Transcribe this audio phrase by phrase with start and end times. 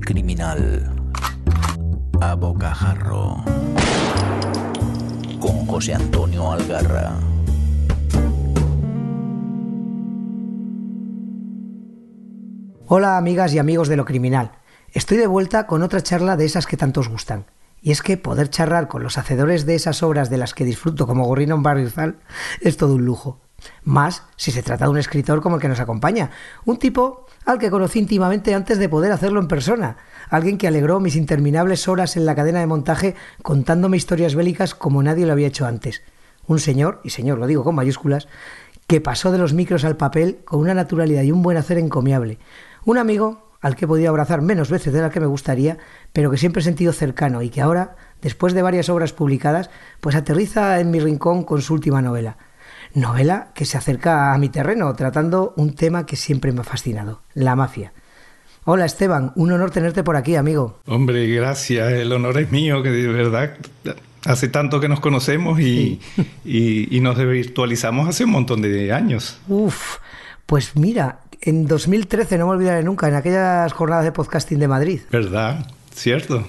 [0.00, 0.90] criminal
[2.20, 3.44] a bocajarro
[5.38, 7.12] con José Antonio Algarra.
[12.86, 14.52] Hola amigas y amigos de lo criminal.
[14.92, 17.46] Estoy de vuelta con otra charla de esas que tanto os gustan.
[17.82, 21.06] Y es que poder charlar con los hacedores de esas obras de las que disfruto
[21.06, 22.18] como gorrino en barrizal
[22.60, 23.40] es todo un lujo.
[23.84, 26.30] Más si se trata de un escritor como el que nos acompaña,
[26.64, 29.96] un tipo al que conocí íntimamente antes de poder hacerlo en persona,
[30.28, 35.02] alguien que alegró mis interminables horas en la cadena de montaje contándome historias bélicas como
[35.02, 36.02] nadie lo había hecho antes.
[36.46, 38.28] Un señor, y señor lo digo con mayúsculas,
[38.86, 42.38] que pasó de los micros al papel con una naturalidad y un buen hacer encomiable.
[42.84, 45.78] Un amigo al que he podido abrazar menos veces de la que me gustaría,
[46.12, 50.16] pero que siempre he sentido cercano y que ahora, después de varias obras publicadas, pues
[50.16, 52.36] aterriza en mi rincón con su última novela
[52.94, 57.22] novela que se acerca a mi terreno, tratando un tema que siempre me ha fascinado,
[57.34, 57.92] la mafia.
[58.64, 60.80] Hola Esteban, un honor tenerte por aquí, amigo.
[60.86, 63.56] Hombre, gracias, el honor es mío, que de verdad
[64.26, 66.00] hace tanto que nos conocemos y,
[66.44, 69.40] y, nos virtualizamos hace un montón de años.
[69.48, 69.96] Uf,
[70.44, 75.00] pues mira, en 2013, no me olvidaré nunca, en aquellas jornadas de podcasting de Madrid.
[75.10, 75.66] ¿Verdad?
[75.94, 76.46] Cierto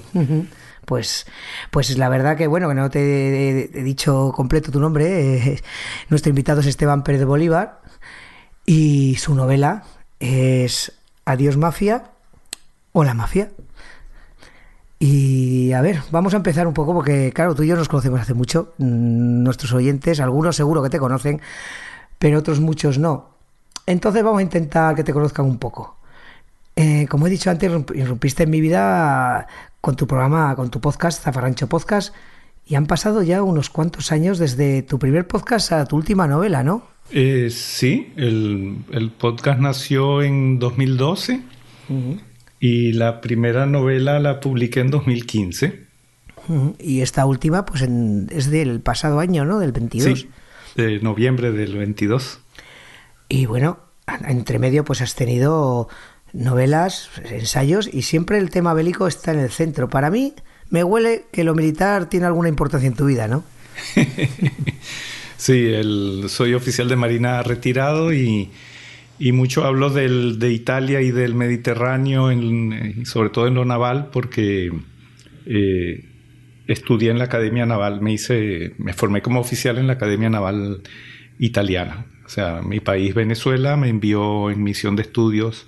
[0.91, 1.25] pues,
[1.69, 5.37] pues la verdad que bueno, que no te he, dicho completo tu nombre.
[5.37, 5.63] Eh,
[6.09, 7.79] nuestro invitado es Esteban Pérez Bolívar
[8.65, 9.85] y su novela
[10.19, 10.91] es
[11.23, 12.11] Adiós Mafia
[12.91, 13.51] o La Mafia.
[14.99, 18.19] Y a ver, vamos a empezar un poco porque, claro, tú y yo nos conocemos
[18.19, 18.73] hace mucho.
[18.77, 21.39] Mm, nuestros oyentes, algunos seguro que te conocen,
[22.19, 23.29] pero otros muchos no.
[23.85, 25.95] Entonces vamos a intentar que te conozcan un poco.
[26.75, 29.47] Eh, como he dicho antes, irrumpiste en mi vida
[29.81, 32.13] con tu programa, con tu podcast, Zafarrancho Podcast,
[32.65, 36.63] y han pasado ya unos cuantos años desde tu primer podcast a tu última novela,
[36.63, 36.87] ¿no?
[37.09, 41.41] Eh, sí, el, podcast nació en 2012
[42.59, 45.87] y la primera novela la publiqué en 2015.
[46.79, 49.59] Y esta última, pues es del pasado año, ¿no?
[49.59, 50.19] Del 22.
[50.19, 50.29] Sí,
[50.75, 52.39] de noviembre del 22.
[53.29, 53.79] Y bueno,
[54.27, 55.89] entre medio, pues has tenido
[56.33, 59.89] novelas, ensayos y siempre el tema bélico está en el centro.
[59.89, 60.33] Para mí
[60.69, 63.43] me huele que lo militar tiene alguna importancia en tu vida, ¿no?
[65.37, 65.71] sí,
[66.27, 68.49] soy oficial de Marina retirado y,
[69.33, 72.29] mucho hablo del, de Italia y del Mediterráneo,
[73.05, 74.71] sobre todo en lo naval, porque
[75.45, 76.05] eh,
[76.67, 80.81] estudié en la Academia Naval, me hice, me formé como oficial en la Academia Naval
[81.37, 82.05] italiana.
[82.25, 85.65] O sea, mi país, Venezuela, me envió en misión de estudios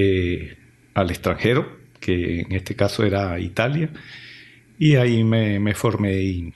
[0.00, 0.56] eh,
[0.94, 3.90] al extranjero, que en este caso era Italia,
[4.78, 6.52] y ahí me, formé.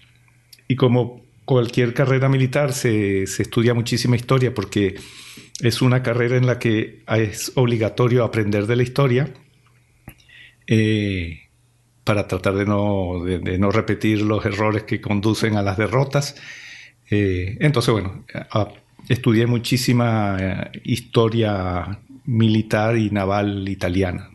[0.69, 4.95] Y, como cualquier carrera militar, se, estudia muchísima historia porque
[5.61, 9.35] es una carrera en la que es obligatorio aprender de la historia.
[10.69, 11.41] Eh,
[12.05, 16.37] para tratar de no, de, no, repetir los errores que conducen a las derrotas.
[17.11, 18.25] Eh, entonces, bueno,
[19.09, 24.31] estudié muchísima historia militar y naval italiana.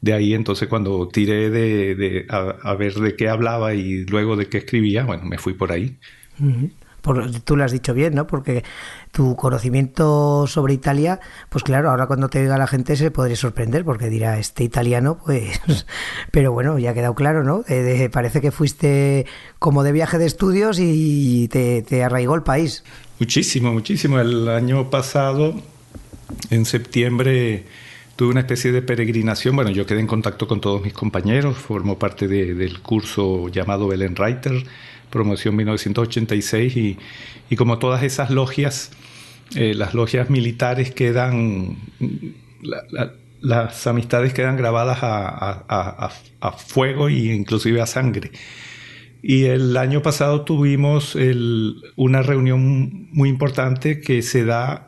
[0.00, 4.58] De ahí entonces cuando tiré de, a, ver de qué hablaba y luego de qué
[4.58, 5.98] escribía, bueno, me fui por ahí.
[7.44, 8.26] tú lo has dicho bien, ¿no?
[8.26, 8.62] Porque
[9.10, 13.84] tu conocimiento sobre Italia, pues claro, ahora cuando te diga la gente se podría sorprender
[13.84, 15.60] porque dirá, este italiano, pues...
[16.30, 17.64] Pero bueno, ya ha quedado claro, ¿no?
[18.12, 19.26] parece que fuiste
[19.58, 22.84] como de viaje de estudios y te, te arraigó el país.
[23.18, 24.20] Muchísimo, muchísimo.
[24.20, 25.54] El año pasado
[26.50, 27.64] en septiembre
[28.16, 29.54] tuve una especie de peregrinación.
[29.54, 34.16] Bueno, yo quedé en contacto con todos mis compañeros, formo parte del curso llamado Belén
[34.16, 34.64] Reiter,
[35.10, 36.98] promoción 1986, y,
[37.50, 38.90] y como todas esas logias,
[39.54, 41.76] eh, las logias militares quedan,
[43.40, 46.10] las amistades quedan grabadas a,
[46.40, 48.32] a, fuego e inclusive a sangre.
[49.22, 51.16] Y el año pasado tuvimos
[51.96, 54.85] una reunión muy importante que se da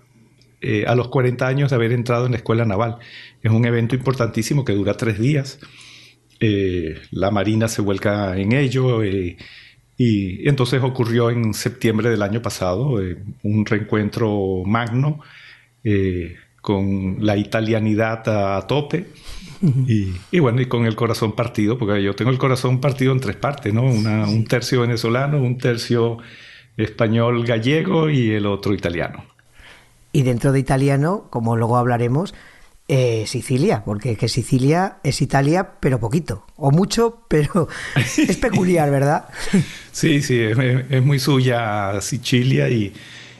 [0.60, 2.98] eh, a los 40 años de haber entrado en la escuela naval.
[3.42, 5.60] Es un evento importantísimo que dura tres días.
[6.40, 9.02] Eh, la Marina se vuelca en ello.
[9.02, 9.36] Eh,
[9.96, 13.00] y, entonces ocurrió en septiembre del año pasado
[13.42, 15.20] un reencuentro magno
[16.60, 19.06] con la italianidad a, tope.
[20.30, 23.36] Y, bueno, y con el corazón partido, porque yo tengo el corazón partido en tres
[23.36, 23.82] partes, ¿no?
[23.82, 26.18] un tercio venezolano, un tercio
[26.76, 29.24] español gallego y el otro italiano.
[30.18, 32.34] Y dentro de italiano, como luego hablaremos,
[32.88, 39.28] eh, Sicilia, porque que Sicilia es Italia, pero poquito, o mucho, pero es peculiar, ¿verdad?
[39.92, 42.92] Sí, sí, es, muy suya Sicilia y,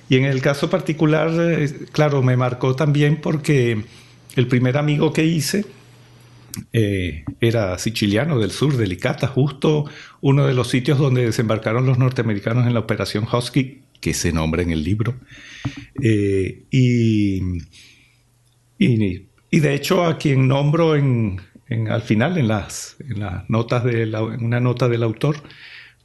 [0.09, 3.83] en el caso particular, eh, claro, me marcó también porque
[4.37, 5.67] el primer amigo que hice
[6.73, 9.87] eh, era siciliano del sur, de Licata, justo
[10.21, 14.63] uno de los sitios donde desembarcaron los norteamericanos en la operación Husky, que se nombra
[14.63, 15.15] en el libro.
[16.03, 17.41] Eh, y,
[18.79, 21.41] y, de hecho a quien nombro en,
[21.91, 24.05] al final, en las, en las notas de
[24.41, 25.43] una nota del autor,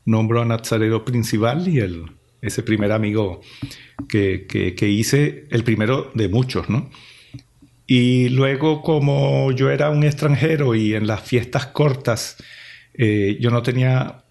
[0.06, 2.06] nombro a Nazareno Principal y el,
[2.42, 3.42] ese primer amigo
[4.10, 6.90] que, que hice, el primero de muchos, ¿no?
[7.86, 12.38] Y luego, como yo era un extranjero y en las fiestas cortas
[12.94, 14.24] eh, yo no tenía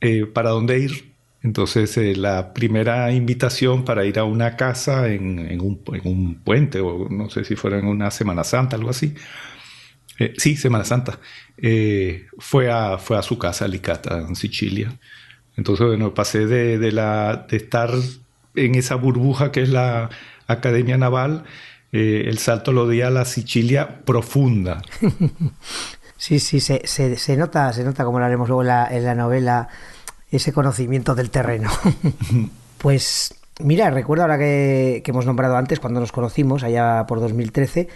[0.00, 1.12] eh, para dónde ir,
[1.46, 6.80] entonces eh, la primera invitación para ir a una casa en, un, en, un, puente,
[6.80, 9.14] o no sé si fuera en una Semana Santa, algo así.
[10.36, 11.18] sí, Semana Santa.
[12.38, 14.98] fue, a, fue a su casa, Licata, en Sicilia.
[15.56, 17.90] Entonces, bueno, pasé de, de, la, estar
[18.54, 20.10] en esa burbuja que es la
[20.46, 21.44] Academia Naval
[21.92, 24.82] eh, el salto lo di a la Sicilia profunda.
[26.16, 29.68] sí, sí, se, se, nota, se nota como lo haremos luego en la novela,
[30.30, 31.70] ese conocimiento del terreno.
[32.78, 37.88] pues mira, recuerdo ahora que, que, hemos nombrado antes, cuando nos conocimos, allá por 2013,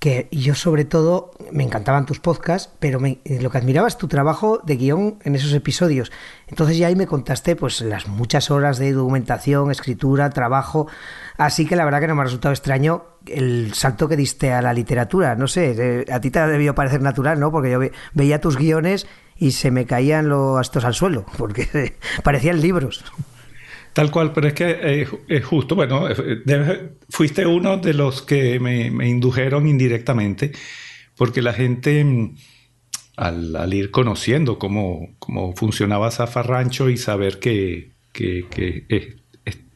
[0.00, 4.58] que yo sobre todo me encantaban tus podcasts, pero lo que admiraba es tu trabajo
[4.64, 6.10] de guion en esos episodios.
[6.48, 10.88] Entonces ya ahí me contaste pues las muchas horas de documentación, escritura, trabajo,
[11.36, 14.62] así que la verdad que no me ha resultado extraño el salto que diste a
[14.62, 15.34] la literatura.
[15.34, 17.52] No sé, eh, a ti te debió parecer natural, ¿no?
[17.52, 17.78] Porque yo
[18.14, 19.06] veía tus guiones
[19.40, 23.02] y se me caían los astos al suelo, porque parecían libros.
[23.94, 26.06] Tal cual, pero es que eh, es justo, bueno,
[27.08, 30.52] fuiste uno de los que me, indujeron indirectamente,
[31.16, 32.36] porque la gente mm,
[33.16, 37.90] al, ir conociendo cómo, cómo, funcionaba Zafarrancho y saber que,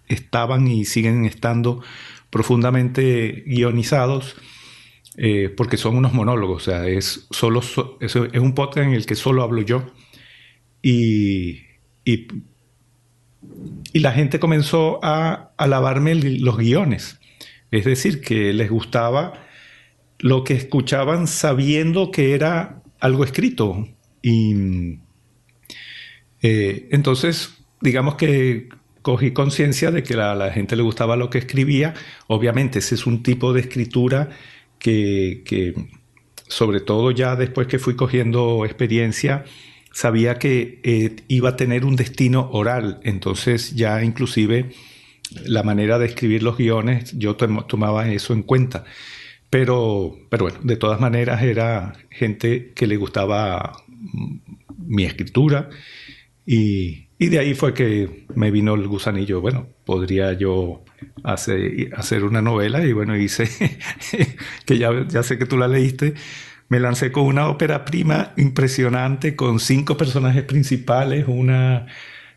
[0.07, 1.83] estaban y siguen estando
[2.29, 4.37] profundamente guionizados,
[5.17, 7.61] eh, porque son unos monólogos, o sea, es, solo,
[8.01, 9.85] es, un podcast en el que solo hablo yo.
[10.83, 11.61] Y,
[12.05, 12.27] y
[13.93, 17.21] y la gente comenzó a alabarme los guiones.
[17.71, 19.45] Es decir, que les gustaba
[20.19, 23.89] lo que escuchaban sabiendo que era algo escrito.
[24.23, 24.99] Y
[26.43, 28.69] eh, entonces, digamos que
[29.03, 31.95] cogí conciencia de que a la, gente le gustaba lo que escribía.
[32.27, 34.31] Obviamente, ese es un tipo de escritura
[34.85, 35.75] que,
[36.49, 39.45] sobre todo ya después que fui cogiendo experiencia,
[39.93, 44.73] sabía que eh, iba a tener un destino oral, entonces ya inclusive
[45.47, 48.85] la manera de escribir los guiones, yo tomaba eso en cuenta.
[49.49, 53.85] Pero, pero bueno, de todas maneras era gente que le gustaba
[54.79, 55.71] mi escritura
[56.45, 60.85] y, y de ahí fue que me vino el gusanillo, bueno, podría yo
[61.23, 63.49] hacer, hacer una novela y bueno, hice,
[64.67, 66.15] que ya, ya sé que tú la leíste,
[66.69, 71.87] me lancé con una ópera prima impresionante, con cinco personajes principales, una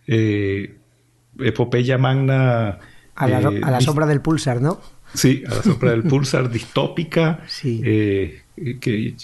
[0.05, 0.75] eh,
[1.39, 2.79] epopeya magna.
[3.15, 4.79] A la, eh, sombra del pulsar, ¿no?
[5.13, 7.43] Sí, a la sombra del pulsar, distópica.
[7.47, 7.81] Sí.
[7.83, 8.41] Eh,
[8.79, 9.15] que,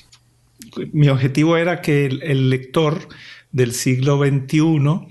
[0.93, 3.07] mi objetivo era que el, lector
[3.51, 5.07] del siglo XXI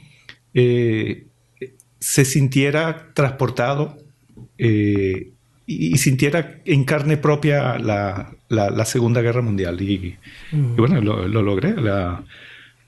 [2.01, 4.02] se sintiera transportado
[4.63, 9.81] y, sintiera en carne propia la, la, Segunda Guerra Mundial.
[9.81, 10.17] Y,
[10.77, 11.75] bueno, lo, logré.
[11.75, 12.23] La,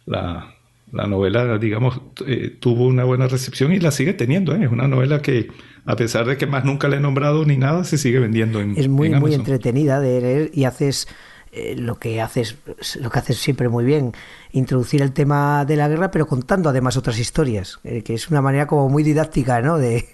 [0.07, 4.55] la, novela, digamos, eh, tuvo una buena recepción y la sigue teniendo.
[4.55, 4.65] ¿eh?
[4.65, 5.49] Es una novela que,
[5.87, 8.77] a pesar de que más nunca la he nombrado ni nada, se sigue vendiendo en
[8.77, 11.09] Es muy, muy entretenida de leer y haces...
[11.57, 12.57] Eh, lo que haces
[13.01, 14.11] lo que haces siempre muy bien
[14.51, 18.67] introducir el tema de la guerra pero contando además otras historias que es una manera
[18.67, 19.79] como muy didáctica ¿no?
[19.79, 20.05] de,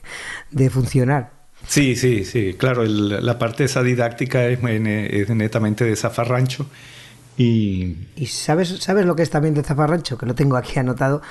[0.51, 4.61] de funcionar Sí, sí, sí, claro, la parte esa didáctica es,
[5.31, 6.67] netamente de zafarrancho.
[7.37, 7.97] Y...
[8.17, 10.19] ¿Y sabes, sabes lo que es también de zafarrancho?
[10.19, 11.23] Que lo tengo aquí anotado,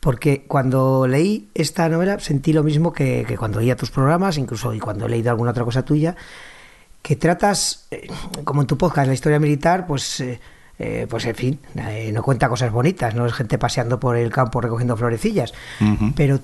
[0.00, 4.80] porque cuando leí esta novela sentí lo mismo que, cuando leía tus programas, incluso y
[4.80, 6.14] cuando he leído alguna otra cosa tuya,
[7.02, 8.08] que tratas, eh,
[8.44, 10.20] como en tu podcast, la historia militar, pues...
[10.20, 10.40] Eh,
[10.78, 11.58] eh, pues en fin,
[12.12, 15.54] no cuenta cosas bonitas, no es gente paseando por el campo recogiendo florecillas,
[16.14, 16.38] pero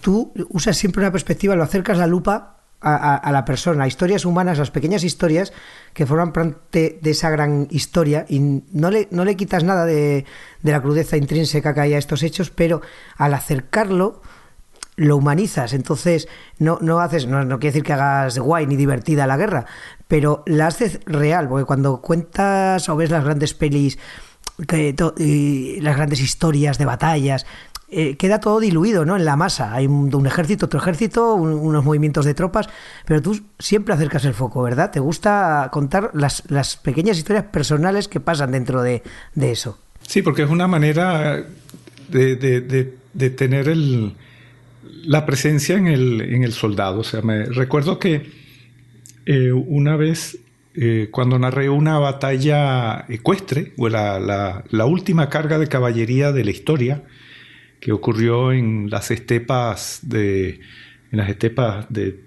[0.00, 4.70] tú usas siempre una perspectiva, lo acercas la lupa a, la persona, historias humanas, las
[4.70, 5.52] pequeñas historias
[5.92, 10.24] que forman parte de esa gran historia y no le, no le quitas nada de,
[10.62, 12.80] de la crudeza intrínseca que hay a estos hechos, pero
[13.16, 14.22] al acercarlo
[14.98, 19.28] lo humanizas, entonces no, no haces, no, no quiere decir que hagas guay ni divertida
[19.28, 19.66] la guerra,
[20.08, 23.98] pero la haces real, porque cuando cuentas o ves las grandes pelis,
[24.66, 27.46] que, y las grandes historias de batallas,
[27.90, 29.16] eh, queda todo diluido, ¿no?
[29.16, 29.74] En la masa.
[29.74, 32.68] Hay un, ejército, otro ejército, unos movimientos de tropas,
[33.06, 34.90] pero tú siempre acercas el foco, ¿verdad?
[34.90, 39.02] Te gusta contar las, las pequeñas historias personales que pasan dentro de,
[39.40, 39.78] eso.
[40.02, 41.46] Sí, porque es una manera
[42.08, 44.14] de, tener el,
[45.04, 47.00] la presencia en el, en el, soldado.
[47.00, 48.30] O sea, me recuerdo que
[49.24, 50.38] eh, una vez
[50.74, 56.50] eh, cuando narré una batalla ecuestre, o la, la, última carga de caballería de la
[56.50, 57.02] historia,
[57.80, 60.60] que ocurrió en las estepas de,
[61.10, 62.20] en las estepas de,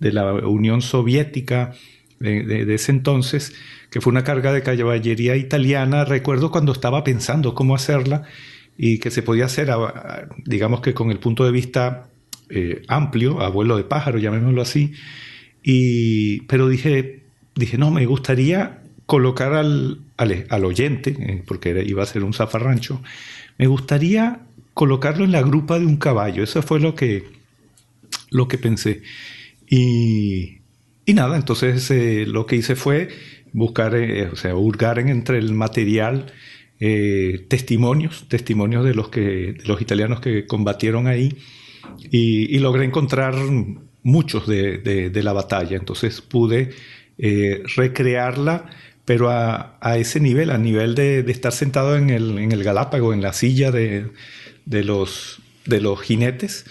[0.00, 1.74] de la Unión Soviética
[2.20, 3.54] de, ese entonces,
[3.90, 8.24] que fue una carga de caballería italiana, recuerdo cuando estaba pensando cómo hacerla
[8.76, 9.70] y que se podía hacer,
[10.44, 12.08] digamos que con el punto de vista
[12.50, 14.92] eh, amplio, a vuelo de pájaro, llamémoslo así,
[15.62, 22.06] y, pero dije, dije, no, me gustaría colocar al, al, oyente, eh, porque iba a
[22.06, 23.02] ser un zafarrancho,
[23.58, 24.40] me gustaría
[24.78, 26.44] colocarlo en la grupa de un caballo.
[26.44, 27.24] Eso fue lo que,
[28.30, 29.02] lo que pensé.
[29.68, 30.58] Y,
[31.04, 33.08] y nada, entonces eh, lo que hice fue
[33.52, 36.32] buscar, eh, o sea, hurgar en, entre el material
[37.48, 41.36] testimonios, testimonios de los, que, los italianos que combatieron ahí
[42.08, 43.34] y, logré encontrar
[44.04, 45.76] muchos de, de, la batalla.
[45.76, 46.70] Entonces pude
[47.18, 48.66] eh, recrearla,
[49.04, 53.22] pero a, ese nivel, a nivel de, estar sentado en el, en el, Galápago, en
[53.22, 54.06] la silla de,
[54.70, 56.66] los, de los jinetes.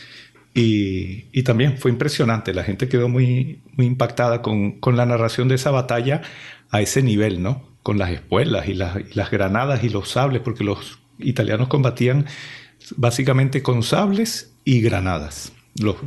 [0.54, 5.70] Y, también fue impresionante, la gente quedó muy, muy impactada con, la narración de esa
[5.70, 6.24] batalla
[6.72, 7.64] a ese nivel, ¿no?
[7.84, 12.26] Con las espuelas y las, y las granadas y los sables, porque los italianos combatían
[12.96, 15.98] básicamente con sables y granadas los,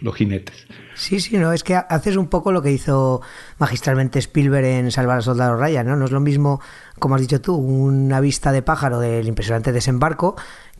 [0.00, 0.66] los, jinetes.
[0.94, 3.20] Sí, sí, no, es que haces un poco lo que hizo
[3.58, 5.96] magistralmente Spielberg en Salvar al Soldado Ryan, ¿no?
[5.96, 6.60] No es lo mismo,
[6.98, 10.36] como has dicho tú, una vista de pájaro del impresionante desembarco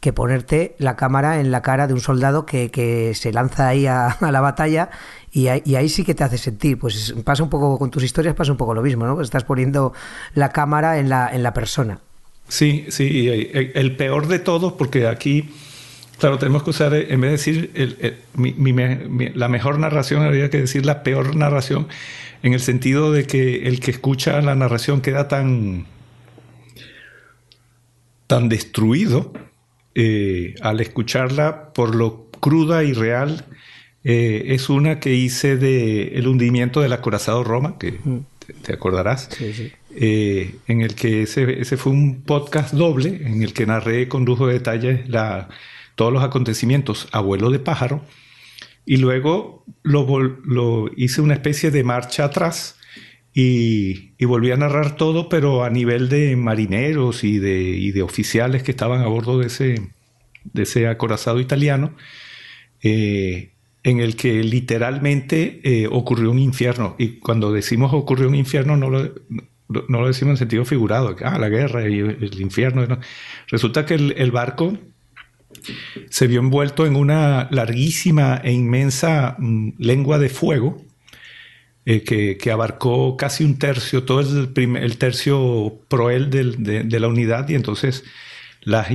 [0.06, 3.88] que ponerte la cámara en la cara de un soldado que, que se lanza ahí
[3.88, 4.88] a, la batalla
[5.32, 6.78] y ahí, sí que te hace sentir.
[6.78, 9.16] Pues pasa un poco con tus historias, pasa un poco lo mismo, ¿no?
[9.16, 9.92] Pues estás poniendo
[10.34, 11.98] la cámara en la, en la persona.
[12.46, 15.50] Sí, sí, el peor de todos, porque aquí
[16.18, 18.14] Claro, tenemos que usar, en vez de decir
[19.34, 21.88] la mejor narración, habría que decir la peor narración,
[22.44, 25.84] en el sentido de que el que escucha la narración queda tan,
[28.28, 29.32] tan destruido
[29.96, 33.46] eh, al escucharla por lo cruda y real.
[34.04, 37.98] Eh, es una que hice de El hundimiento del acorazado Roma, que
[38.62, 39.28] te, acordarás,
[39.96, 44.24] eh, en el que ese, ese fue un podcast doble, en el que narré con
[44.24, 45.48] lujo de detalles la
[45.96, 48.02] todos los acontecimientos abuelo de pájaro
[48.86, 52.76] y luego lo, hice una especie de marcha atrás
[53.38, 59.02] y, volví a narrar todo, pero a nivel de marineros y de, oficiales que estaban
[59.02, 59.90] a bordo de ese,
[60.54, 61.94] de ese acorazado italiano,
[62.82, 63.52] eh,
[63.82, 66.96] en el que literalmente eh, ocurrió un infierno.
[66.98, 69.12] Y cuando decimos ocurrió un infierno, no lo,
[69.68, 72.86] no lo decimos en sentido figurado, ah, la guerra y el infierno.
[73.48, 74.78] Resulta que el barco
[76.08, 80.85] se vio envuelto en una larguísima e inmensa mm, lengua de fuego
[81.88, 87.54] eh, que, abarcó casi un tercio, todo el, el tercio proel de, la unidad y
[87.54, 88.02] entonces
[88.62, 88.90] las,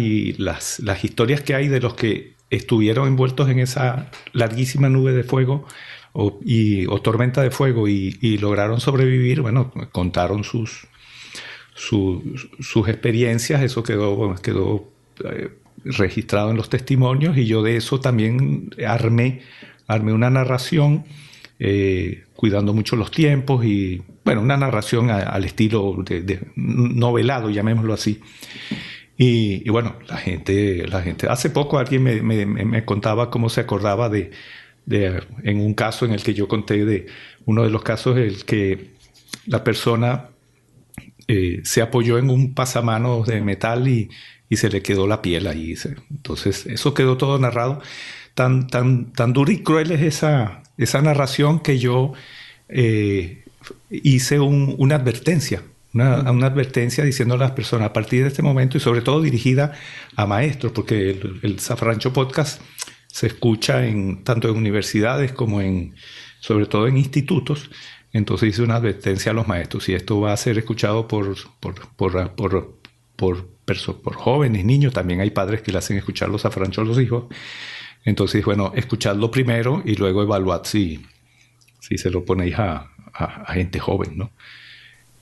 [0.81, 5.65] las, historias que hay de los que estuvieron envueltos en esa larguísima nube de fuego
[6.12, 10.86] o, y, tormenta de fuego y, lograron sobrevivir, bueno, contaron sus,
[11.74, 14.91] sus, experiencias, eso quedó, quedó
[15.24, 15.50] eh,
[15.86, 19.43] registrado en los testimonios y yo de eso también armé,
[19.88, 21.05] armé una narración
[21.63, 28.20] eh, cuidando mucho los tiempos y bueno, una narración al estilo de, novelado, llamémoslo así.
[29.15, 34.10] Y, bueno, la gente, la gente, hace poco alguien me, me, contaba cómo se acordaba
[34.10, 34.32] de,
[34.88, 37.06] de, en un caso en el que yo conté de
[37.46, 38.96] uno de los casos el que
[39.46, 40.30] la persona
[41.27, 44.10] eh, se apoyó en un pasamanos de metal y,
[44.50, 45.75] y se le quedó la piel ahí.
[46.10, 47.82] Entonces, eso quedó todo narrado.
[48.34, 52.13] Tan, tan, tan dura y cruel es esa, esa narración que yo
[52.69, 53.43] eh,
[53.89, 58.79] hice una advertencia, una, advertencia diciendo a las personas a partir de este momento y
[58.79, 59.73] sobre todo dirigida
[60.15, 62.61] a maestros, porque el, el Zafrancho Podcast
[63.07, 65.95] se escucha en, tanto en universidades como en,
[66.39, 67.69] sobre todo en institutos.
[68.13, 71.75] Entonces hice una advertencia a los maestros y esto va a ser escuchado por, por,
[71.95, 72.77] por, por,
[73.15, 73.51] por
[74.01, 77.25] por jóvenes, niños, también hay padres que le hacen escuchar los afranchos a los hijos.
[78.03, 81.05] Entonces, bueno, escuchadlo primero y luego evaluad si,
[81.79, 84.31] si se lo ponéis a, a, gente joven, ¿no?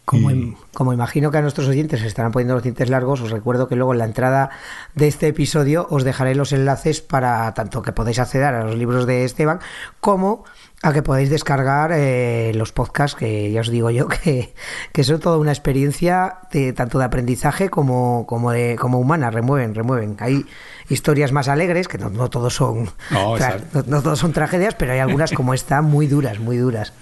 [0.06, 3.68] Como, como, imagino que a nuestros oyentes se estarán poniendo los dientes largos, os recuerdo
[3.68, 4.50] que luego en la entrada
[4.96, 9.06] de este episodio os dejaré los enlaces para tanto que podáis acceder a los libros
[9.06, 9.60] de Esteban
[10.00, 10.46] como
[10.82, 14.54] a que podáis descargar eh, los podcasts que ya os digo yo que,
[14.94, 19.76] que son toda una experiencia de, tanto de aprendizaje como, como, de, como humana, remueven,
[19.76, 20.16] remueven.
[20.20, 20.46] Hay
[20.90, 23.38] historias más alegres, que no, no todos son no,
[23.88, 26.94] no, todos son tragedias, pero hay algunas como esta muy duras, muy duras.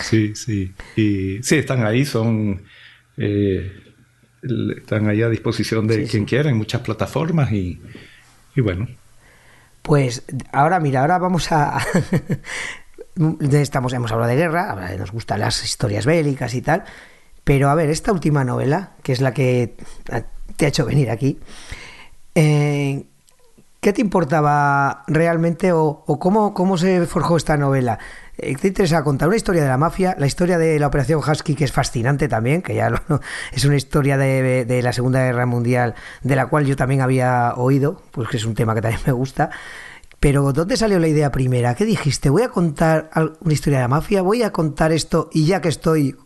[0.00, 0.72] Sí, sí.
[0.96, 2.62] Y sí, están ahí, son.
[3.16, 3.72] Eh,
[4.76, 7.80] están ahí a disposición de quien quiera en muchas plataformas y,
[8.54, 8.86] y bueno.
[9.82, 11.80] Pues ahora, mira, ahora vamos a.
[13.52, 16.84] Estamos, hemos hablado de guerra, nos gustan las historias bélicas y tal.
[17.44, 19.76] Pero a ver, esta última novela, que es la que
[20.56, 21.38] te ha hecho venir aquí,
[22.34, 23.04] eh,
[23.80, 27.98] ¿qué te importaba realmente o, o cómo, cómo se forjó esta novela?
[28.40, 31.56] Eh, te interesa contar una historia de la mafia, la historia de la Operación Husky,
[31.56, 32.92] que es fascinante también, que ya
[33.52, 38.00] es una historia de, la Segunda Guerra Mundial, de la cual yo también había oído,
[38.12, 39.50] pues que es un tema que también me gusta.
[40.20, 41.76] Pero ¿dónde salió la idea primera?
[41.76, 42.28] ¿Qué dijiste?
[42.28, 43.08] ¿Voy a contar
[43.40, 44.20] una historia de la mafia?
[44.20, 46.16] ¿Voy a contar esto y ya que estoy,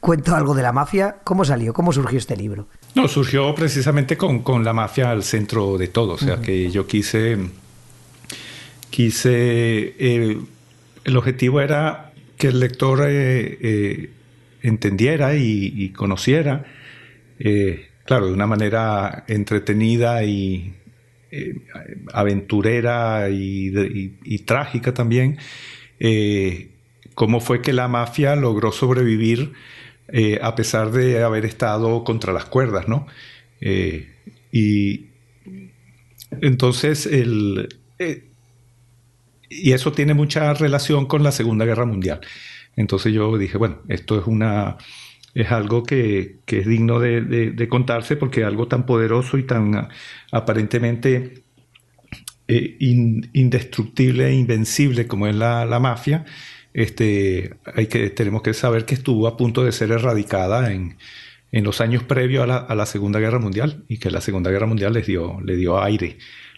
[0.00, 1.16] cuento algo de la mafia?
[1.22, 1.74] ¿Cómo salió?
[1.74, 2.66] ¿Cómo surgió este libro?
[2.94, 6.14] No, surgió precisamente con, con la mafia al centro de todo.
[6.14, 7.36] O sea, que yo quise,
[8.88, 9.30] quise
[9.98, 10.38] eh,
[11.04, 14.10] el objetivo era que el lector eh, eh,
[14.62, 16.64] entendiera y, conociera,
[18.06, 20.74] claro, de una manera entretenida y
[22.12, 25.38] aventurera y, trágica también,
[27.14, 29.52] cómo fue que la mafia logró sobrevivir
[30.40, 33.06] a pesar de haber estado contra las cuerdas, ¿no?
[34.52, 35.06] y
[36.40, 37.68] entonces el
[39.52, 42.20] y eso tiene mucha relación con la Segunda Guerra Mundial.
[42.76, 44.78] Entonces yo dije, bueno, esto es una
[45.34, 49.88] es algo que, es digno de, contarse porque algo tan poderoso y tan
[50.30, 51.44] aparentemente
[52.48, 56.24] eh, indestructible e invencible como es la, mafia,
[56.74, 60.96] este, hay que, tenemos que saber que estuvo a punto de ser erradicada en,
[61.52, 65.06] los años previos a la, Segunda Guerra Mundial y que la Segunda Guerra Mundial les
[65.06, 66.16] dio, le dio aire,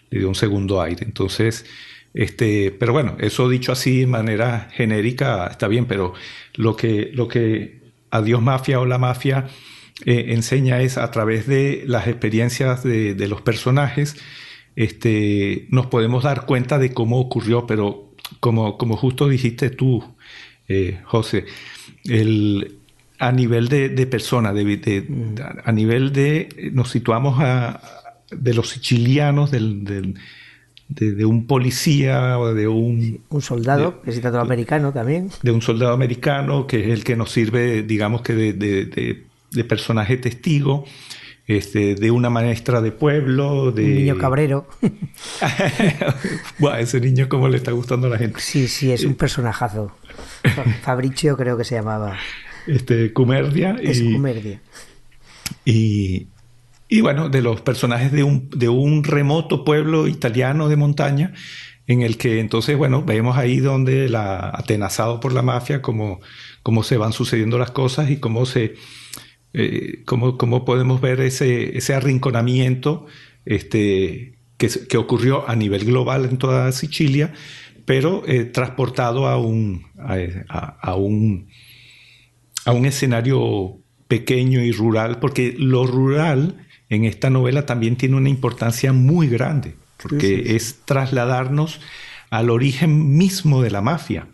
[0.09, 1.03] le dio un segundo aire.
[1.03, 1.65] Entonces,
[2.13, 6.13] este, pero bueno, eso dicho así de manera genérica está bien, pero
[6.55, 7.84] lo que, lo que
[8.15, 9.47] Adiós Mafia o la Mafia
[10.05, 14.17] eh, enseña es a través de las experiencias de, los personajes,
[14.75, 20.03] este, nos podemos dar cuenta de cómo ocurrió, pero como, como justo dijiste tú,
[20.67, 21.45] eh, José,
[22.03, 22.79] el,
[23.19, 25.05] a nivel de, de persona, de,
[25.63, 27.81] a nivel de, nos situamos a,
[28.31, 30.15] de los sicilianos, del
[30.89, 33.21] de, un policía o de un...
[33.29, 35.29] Un soldado, que es americano también.
[35.41, 40.17] De un soldado americano, que es el que nos sirve, digamos que de, de personaje
[40.17, 40.85] testigo.
[41.47, 43.83] Este, de una maestra de pueblo, de...
[43.83, 44.67] Un niño cabrero.
[46.57, 48.39] Buah, ese niño cómo le está gustando a la gente.
[48.39, 49.91] Sí, sí, es un personajazo.
[50.81, 52.17] Fabricio creo que se llamaba.
[52.65, 53.77] Este, Cumerdia.
[53.79, 54.59] Es Cumerdia.
[55.65, 56.25] Y,
[56.87, 61.33] y bueno, de los personajes de un, de un remoto pueblo italiano de montaña,
[61.87, 66.19] en el que entonces, bueno, vemos ahí donde la, atenazado por la mafia, cómo,
[66.83, 68.75] se van sucediendo las cosas y cómo se,
[69.53, 73.05] eh, cómo, cómo, podemos ver ese, ese arrinconamiento
[73.45, 77.33] este, que, que, ocurrió a nivel global en toda Sicilia,
[77.85, 81.49] pero eh, transportado a un, a, un,
[82.65, 88.29] a un escenario pequeño y rural, porque lo rural en esta novela también tiene una
[88.29, 91.81] importancia muy grande, porque es trasladarnos
[92.29, 94.27] al origen mismo de la mafia.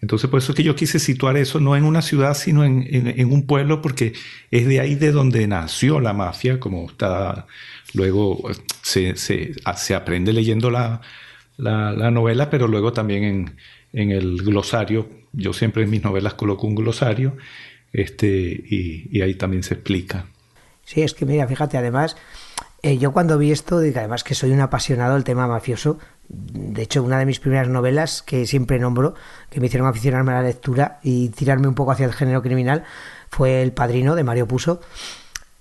[0.00, 3.32] Entonces, por eso es que yo quise situar eso no en una ciudad, sino en,
[3.32, 4.12] un pueblo, porque
[4.50, 7.46] es de ahí de donde nació la mafia, como está
[7.94, 8.50] luego
[8.82, 11.00] se, se, aprende leyendo la,
[11.56, 13.56] la, novela, pero luego también en,
[13.94, 15.08] en, el glosario.
[15.32, 17.38] Yo siempre en mis novelas coloco un glosario
[17.92, 20.26] este, y, y ahí también se explica.
[20.84, 22.16] Sí, es que mira, fíjate, además,
[22.82, 26.82] eh, yo cuando vi esto, digo, además que soy un apasionado del tema mafioso, de
[26.82, 29.14] hecho, una de mis primeras novelas que siempre nombro,
[29.50, 32.84] que me hicieron aficionarme a la lectura y tirarme un poco hacia el género criminal,
[33.30, 34.80] fue El Padrino de Mario Puso.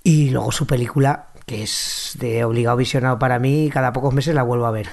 [0.04, 4.36] Y luego su película, que es de obligado visionado para mí, y cada pocos meses
[4.36, 4.90] la vuelvo a ver.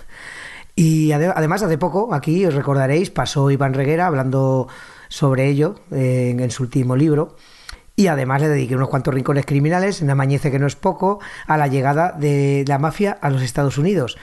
[0.76, 4.68] Y además, hace poco, aquí os recordaréis, pasó Iván Reguera hablando
[5.08, 7.36] sobre ello eh, en su último libro
[8.00, 11.58] y además le dediqué unos cuantos rincones criminales, en Amañece que no es poco, a
[11.58, 14.16] la llegada de la mafia a los Estados Unidos.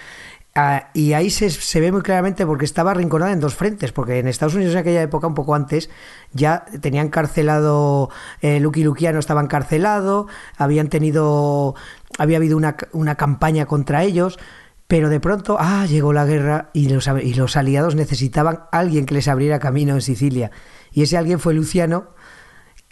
[0.56, 4.18] Ah, y ahí se, se, ve muy claramente porque estaba arrinconada en dos frentes, porque
[4.18, 5.92] en Estados Unidos en aquella época, un poco antes,
[6.34, 8.10] ya tenían carcelado,
[8.42, 10.26] eh, Lucky Luciano estaba encarcelado,
[10.58, 11.76] habían tenido,
[12.18, 14.40] había habido una, una campaña contra ellos,
[14.88, 19.14] pero de pronto, ah, llegó la guerra y los, y los aliados necesitaban alguien que
[19.14, 20.50] les abriera camino en Sicilia.
[20.92, 22.17] Y ese alguien fue Luciano,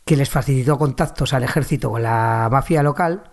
[0.05, 3.23] que les facilitó contactos al ejército con la mafia local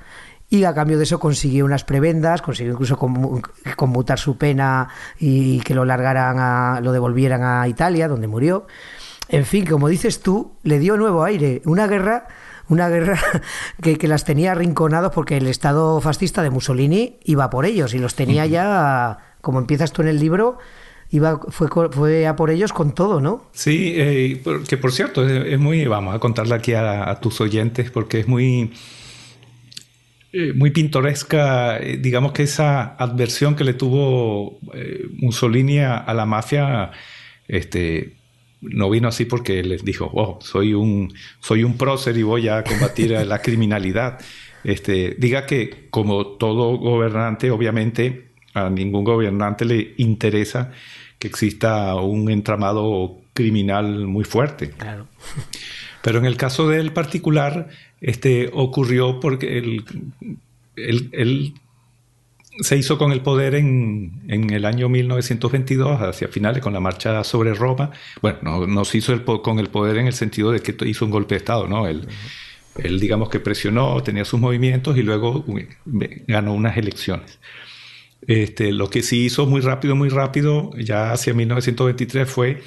[0.48, 5.74] y a cambio de eso consiguió unas prebendas, consiguió incluso conmutar su pena y que
[5.74, 8.66] lo largaran a, lo devolvieran a Italia, donde murió.
[9.28, 11.62] En fin, como dices tú, le dio nuevo aire.
[11.64, 12.26] Una guerra,
[12.68, 13.18] una guerra
[13.80, 17.98] que, que las tenía arrinconados porque el Estado fascista de Mussolini iba por ellos y
[17.98, 20.58] los tenía ya, como empiezas tú en el libro,
[21.20, 23.44] fue, fue a por ellos con todo, ¿no?
[23.52, 28.20] Sí, eh, que por cierto, es, muy, vamos a contarle aquí a, tus oyentes porque
[28.20, 28.72] es muy,
[30.32, 34.58] eh, muy pintoresca, eh, digamos que esa adversión que le tuvo
[35.18, 36.92] Mussolini a, la mafia,
[37.46, 38.16] este,
[38.62, 42.64] no vino así porque les dijo, oh, soy un, soy un prócer y voy a
[42.64, 44.18] combatir la criminalidad.
[44.64, 50.72] Este, diga que como todo gobernante, obviamente a ningún gobernante le interesa
[51.22, 54.70] que exista un entramado criminal muy fuerte.
[54.70, 55.06] Claro.
[56.02, 57.68] Pero en el caso del particular,
[58.00, 59.56] este, ocurrió porque
[60.74, 61.54] él,
[62.58, 67.54] se hizo con el poder en, el año 1922, hacia finales, con la marcha sobre
[67.54, 67.92] Roma.
[68.20, 71.36] Bueno, no, se hizo con el poder en el sentido de que hizo un golpe
[71.36, 71.86] de Estado, ¿no?
[71.86, 72.08] Él,
[72.78, 75.44] él, digamos que presionó, tenía sus movimientos y luego
[76.26, 77.38] ganó unas elecciones.
[78.26, 82.62] Este, lo que sí hizo muy rápido, muy rápido, ya hacia 1923 fue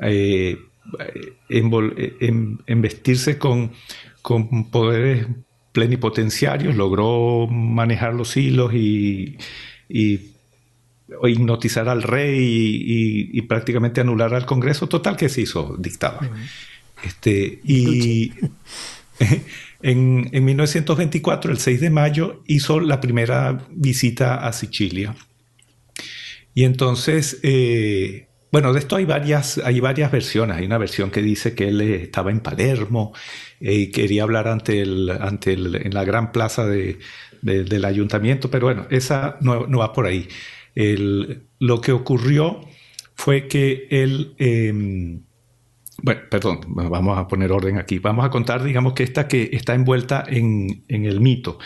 [0.00, 0.58] eh,
[2.68, 3.72] vestirse con
[4.22, 5.26] con poderes
[5.72, 9.36] plenipotenciarios, logró manejar los hilos y,
[11.24, 12.38] hipnotizar al rey
[13.32, 14.88] y, prácticamente anular al Congreso.
[14.88, 16.30] Total que se hizo, dictaba.
[17.04, 18.32] Este, y
[19.82, 25.14] en, 1924, el 6 de mayo, hizo la primera visita a Sicilia.
[26.54, 30.56] Y entonces, eh, bueno, de esto hay varias, hay varias versiones.
[30.56, 33.12] Hay una versión que dice que él estaba en Palermo
[33.60, 36.98] y quería hablar ante el, ante el, en la gran plaza de,
[37.42, 40.28] del ayuntamiento, pero bueno, esa no, va por ahí.
[41.58, 42.60] Lo que ocurrió
[43.14, 45.22] fue que él, em,
[46.02, 47.98] bueno, perdón, vamos a poner orden aquí.
[47.98, 51.58] Vamos a contar, digamos que esta que está envuelta en, en el mito.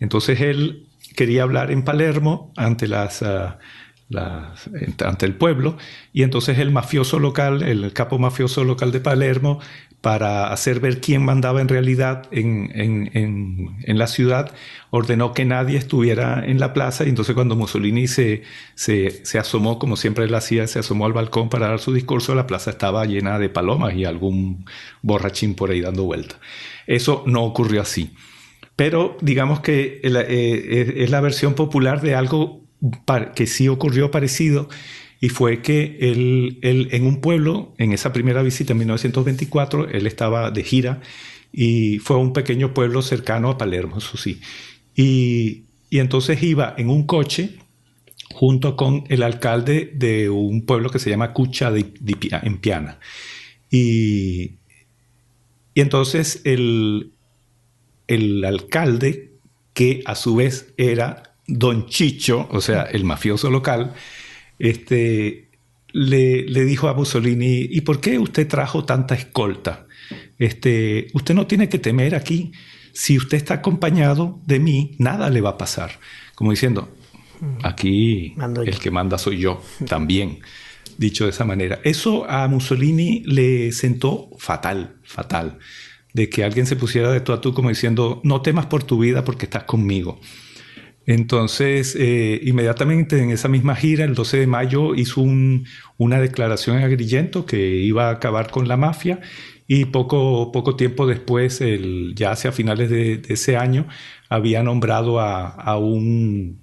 [0.00, 3.24] Entonces él quería hablar en Palermo ante las...
[4.16, 5.76] Ante el pueblo,
[6.12, 9.60] y entonces el mafioso local, el capo mafioso local de Palermo,
[10.02, 14.52] para hacer ver quién mandaba en realidad en, la ciudad,
[14.90, 18.42] ordenó que nadie estuviera en la plaza y entonces cuando Mussolini se,
[18.74, 22.48] se, asomó, como siempre él hacía, se asomó al balcón para dar su discurso, la
[22.48, 24.66] plaza estaba llena de palomas y algún
[25.02, 26.40] borrachín por ahí dando vuelta.
[26.88, 28.12] Eso no ocurrió así.
[28.74, 32.61] Pero digamos que eh, es la versión popular de algo
[33.34, 34.68] que sí ocurrió parecido
[35.20, 40.50] y fue que él, en un pueblo, en esa primera visita en 1924, él estaba
[40.50, 41.00] de gira
[41.52, 44.40] y fue a un pequeño pueblo cercano a Palermo, eso sí.
[44.96, 47.58] Y, entonces iba en un coche
[48.32, 51.92] junto con el alcalde de un pueblo que se llama Cucha de,
[52.42, 52.98] en Piana.
[53.70, 54.56] Y,
[55.74, 57.12] y entonces el,
[58.08, 59.32] el alcalde,
[59.74, 63.94] que a su vez era don Chicho, o sea, el mafioso local,
[64.58, 65.48] este,
[65.92, 69.86] le, le, dijo a Mussolini, ¿y por qué usted trajo tanta escolta?
[70.38, 72.52] Este, usted no tiene que temer aquí.
[72.92, 75.98] Si usted está acompañado de mí, nada le va a pasar.
[76.34, 76.88] Como diciendo,
[77.40, 77.58] mm.
[77.62, 78.34] aquí
[78.66, 80.40] el que manda soy yo también,
[80.98, 81.80] dicho de esa manera.
[81.84, 85.58] Eso a Mussolini le sentó fatal, fatal,
[86.12, 88.98] de que alguien se pusiera de tú a tú como diciendo, no temas por tu
[88.98, 90.20] vida porque estás conmigo.
[91.06, 95.22] Entonces, eh, inmediatamente en esa misma gira, el 12 de mayo, hizo
[95.98, 99.20] una declaración en Agrillento que iba a acabar con la mafia
[99.66, 101.62] y poco, poco tiempo después,
[102.14, 103.86] ya hacia finales de, ese año,
[104.28, 106.62] había nombrado a, un,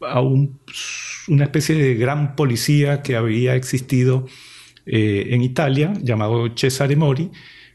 [0.00, 4.26] a una especie de gran policía que había existido
[4.86, 7.30] eh, en Italia, llamado Cesare Mori,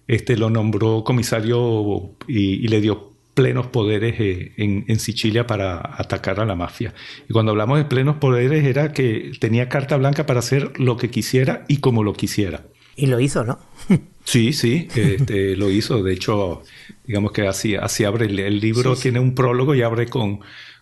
[0.08, 6.46] este, lo nombró comisario y le dio plenos poderes eh, en, Sicilia para atacar a
[6.46, 6.96] la mafia.
[7.30, 11.12] Y cuando hablamos de plenos poderes era que tenía carta blanca para hacer lo que
[11.12, 12.64] quisiera y como lo quisiera.
[12.96, 13.60] Y lo hizo, ¿no?
[14.26, 16.02] Sí, sí, este, lo hizo.
[16.02, 16.64] De hecho,
[17.06, 20.40] digamos que así, así abre el, libro, tiene un prólogo y abre con,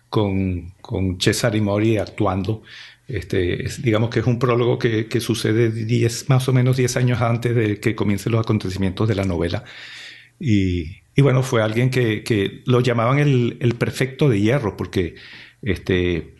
[0.08, 2.62] con, con Cesare Mori actuando
[3.06, 7.54] Este, digamos que es un prólogo que, sucede diez, más o menos 10 años antes
[7.54, 9.64] de que comiencen los acontecimientos de la novela.
[10.40, 15.14] Y, bueno, fue alguien que, lo llamaban el, el, perfecto de hierro, porque
[15.62, 16.34] este,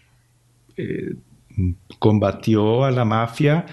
[0.76, 1.14] eh,
[2.00, 3.66] combatió a la mafia,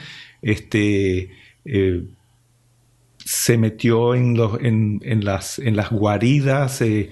[0.43, 1.31] este,
[1.65, 2.03] eh,
[3.17, 7.09] se metió en, los, en, las, en las guaridas, eh,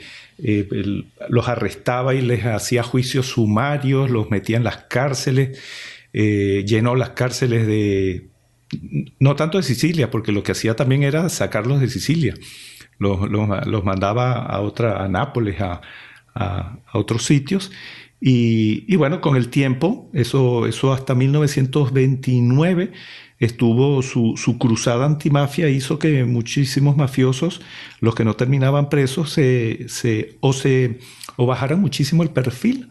[1.29, 5.59] los arrestaba y les hacía juicios sumarios, los metía en las cárceles,
[6.13, 8.27] llenó las cárceles de,
[9.19, 12.35] no tanto de Sicilia, porque lo que hacía también era sacarlos de Sicilia,
[12.99, 15.81] los, los, mandaba a, otra, a Nápoles, a,
[16.35, 17.71] a otros sitios,
[18.21, 22.91] y, bueno, con el tiempo, eso, eso hasta 1929
[23.39, 27.61] estuvo su, su, cruzada antimafia, hizo que muchísimos mafiosos,
[28.01, 30.99] los que no terminaban presos, se, se, o, se,
[31.37, 32.89] o bajaran muchísimo el perfil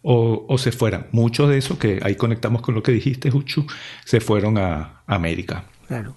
[0.00, 1.08] o, o, se fueran.
[1.12, 3.66] Muchos de esos, que ahí conectamos con lo que dijiste, Uchu,
[4.06, 5.66] se fueron a, América.
[5.86, 6.16] Claro.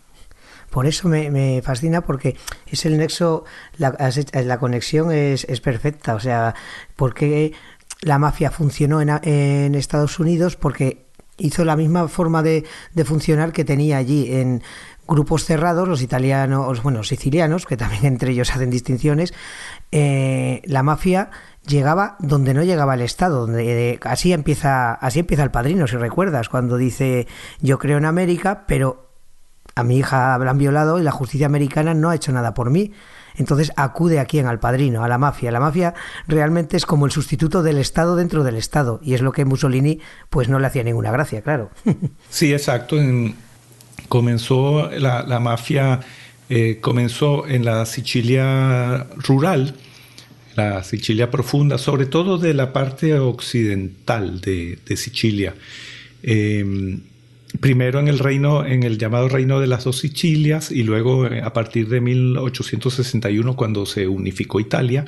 [0.76, 2.36] Por eso me, fascina porque
[2.68, 3.46] es el nexo,
[3.78, 6.16] la, conexión es, perfecta.
[6.16, 6.54] O sea,
[6.98, 7.54] porque
[8.02, 11.06] la mafia funcionó en, Estados Unidos porque
[11.38, 12.66] hizo la misma forma de,
[13.06, 14.64] funcionar que tenía allí en
[15.08, 19.34] grupos cerrados, los italianos, bueno, sicilianos, que también entre ellos hacen distinciones,
[19.94, 21.30] eh, la mafia
[21.66, 25.96] llegaba donde no llegaba el Estado, donde eh, así empieza, así empieza el padrino, si
[25.96, 27.28] recuerdas, cuando dice
[27.62, 29.05] yo creo en América, pero
[29.78, 32.94] a mi hija han violado y la justicia americana no ha hecho nada por mí.
[33.36, 35.52] Entonces acude a quién, al padrino, a la mafia.
[35.52, 35.94] La mafia
[36.28, 40.00] realmente es como el sustituto del Estado dentro del Estado y es lo que Mussolini
[40.30, 41.72] pues no le hacía ninguna gracia, claro.
[42.30, 42.96] Sí, exacto.
[44.08, 46.00] comenzó la, mafia,
[46.50, 49.76] eh, comenzó en la Sicilia rural,
[50.56, 55.54] la Sicilia profunda, sobre todo de la parte occidental de, Sicilia.
[56.24, 57.02] Em,
[57.60, 61.42] primero en el reino, en el llamado reino de las dos Sicilias y luego eh,
[61.42, 65.06] a partir de 1861 cuando se unificó Italia,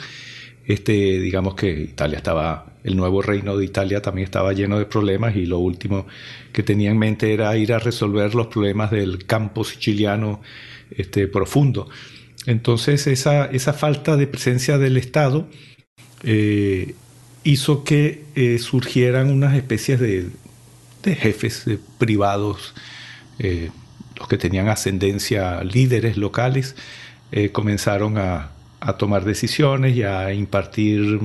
[0.66, 5.36] este, digamos que Italia estaba, el nuevo reino de Italia también estaba lleno de problemas
[5.36, 6.08] y lo último
[6.52, 10.42] que tenía en mente era ir a resolver los problemas del campo siciliano
[10.92, 11.90] este, profundo.
[12.46, 15.48] Entonces esa, esa falta de presencia del Estado
[16.24, 16.96] eh,
[17.44, 20.28] hizo que eh, surgieran unas especies de,
[21.08, 21.66] de jefes
[21.98, 22.74] privados,
[23.40, 23.72] eh,
[24.18, 26.76] los que tenían ascendencia, líderes locales,
[27.32, 28.52] eh, comenzaron a,
[29.00, 31.20] tomar decisiones y a impartir,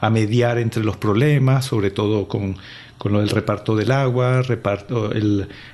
[0.00, 2.56] a mediar entre los problemas, sobre todo con,
[2.98, 5.12] con lo del reparto del agua, reparto,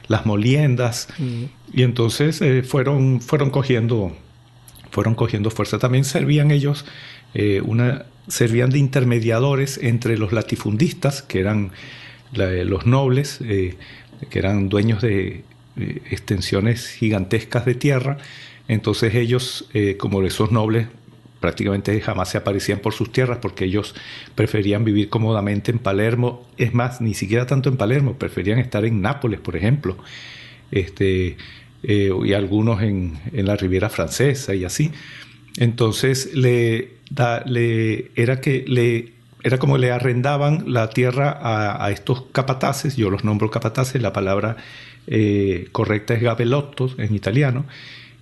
[0.06, 1.44] las moliendas, mm.
[1.72, 4.14] y entonces eh, fueron, fueron, cogiendo,
[4.92, 5.78] fueron cogiendo fuerza.
[5.80, 6.84] También servían ellos,
[7.64, 11.72] una, servían de intermediadores entre los latifundistas, que eran
[12.32, 13.76] los nobles, eh,
[14.30, 15.44] que eran dueños de
[15.76, 18.18] extensiones gigantescas de tierra,
[18.68, 20.86] entonces ellos, eh, como esos nobles,
[21.40, 23.94] prácticamente jamás se aparecían por sus tierras porque ellos
[24.34, 29.02] preferían vivir cómodamente en Palermo, es más, ni siquiera tanto en Palermo, preferían estar en
[29.02, 29.98] Nápoles, por ejemplo,
[30.70, 31.36] este,
[31.82, 34.92] eh, y algunos en, en, la Riviera Francesa y así.
[35.58, 41.38] Entonces le, da, le era que le era como le arrendaban la tierra
[41.84, 44.56] a, estos capataces, yo los nombro capataces, la palabra
[45.06, 47.66] eh, correcta es gabelottos en italiano,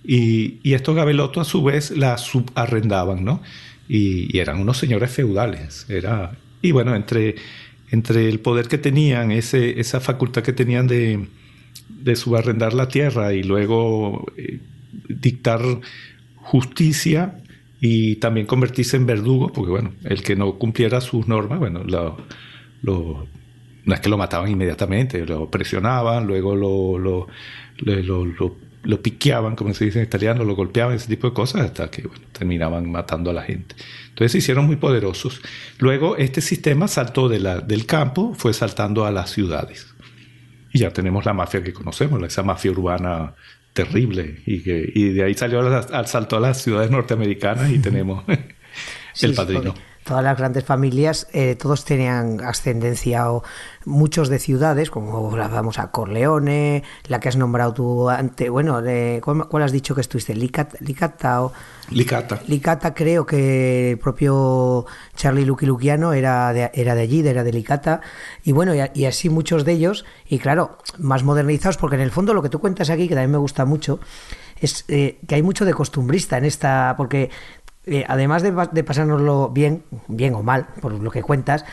[0.03, 3.41] y, estos gabelottos a su vez la subarrendaban, ¿no?
[3.87, 7.35] Y, eran unos señores feudales, era, y bueno, entre,
[7.91, 11.27] entre el poder que tenían, ese, esa facultad que tenían de,
[11.87, 14.59] de subarrendar la tierra y luego eh,
[15.07, 15.61] dictar
[16.35, 17.37] justicia,
[17.83, 22.15] y también convertirse en verdugo, porque bueno, el que no cumpliera sus normas, bueno, lo,
[22.83, 27.27] no es que lo mataban inmediatamente, lo presionaban, luego lo, lo,
[27.79, 31.89] lo, lo, piqueaban, como se dice en italiano, lo golpeaban, ese tipo de cosas, hasta
[31.89, 33.75] que bueno, terminaban matando a la gente.
[34.09, 35.41] Entonces se hicieron muy poderosos.
[35.79, 39.87] Luego este sistema saltó de la, del campo, fue saltando a las ciudades.
[40.71, 43.33] Y ya tenemos la mafia que conocemos, esa mafia urbana
[43.73, 48.23] terrible y, que, y de ahí salió al, salto a las ciudades norteamericanas y tenemos
[49.21, 49.73] el padrino.
[50.03, 53.43] Todas las grandes familias, eh, todos tenían ascendencia o
[53.85, 58.81] muchos de ciudades, como vamos a Corleone, la que has nombrado tú antes, bueno,
[59.21, 60.35] ¿cuál, has dicho que estuviste?
[60.35, 61.53] Licata, o...
[61.89, 62.41] Licata.
[62.47, 64.85] Licata creo que el propio
[65.15, 68.01] Charlie Lucky Luciano era de, era de allí, era de Licata,
[68.43, 72.33] y bueno, y, así muchos de ellos, y claro, más modernizados, porque en el fondo
[72.33, 73.99] lo que tú cuentas aquí, que también me gusta mucho,
[74.61, 77.31] es eh, que hay mucho de costumbrista en esta, porque
[77.85, 81.65] eh, además de, de pasárnoslo bien, bien o mal, por lo que cuentas,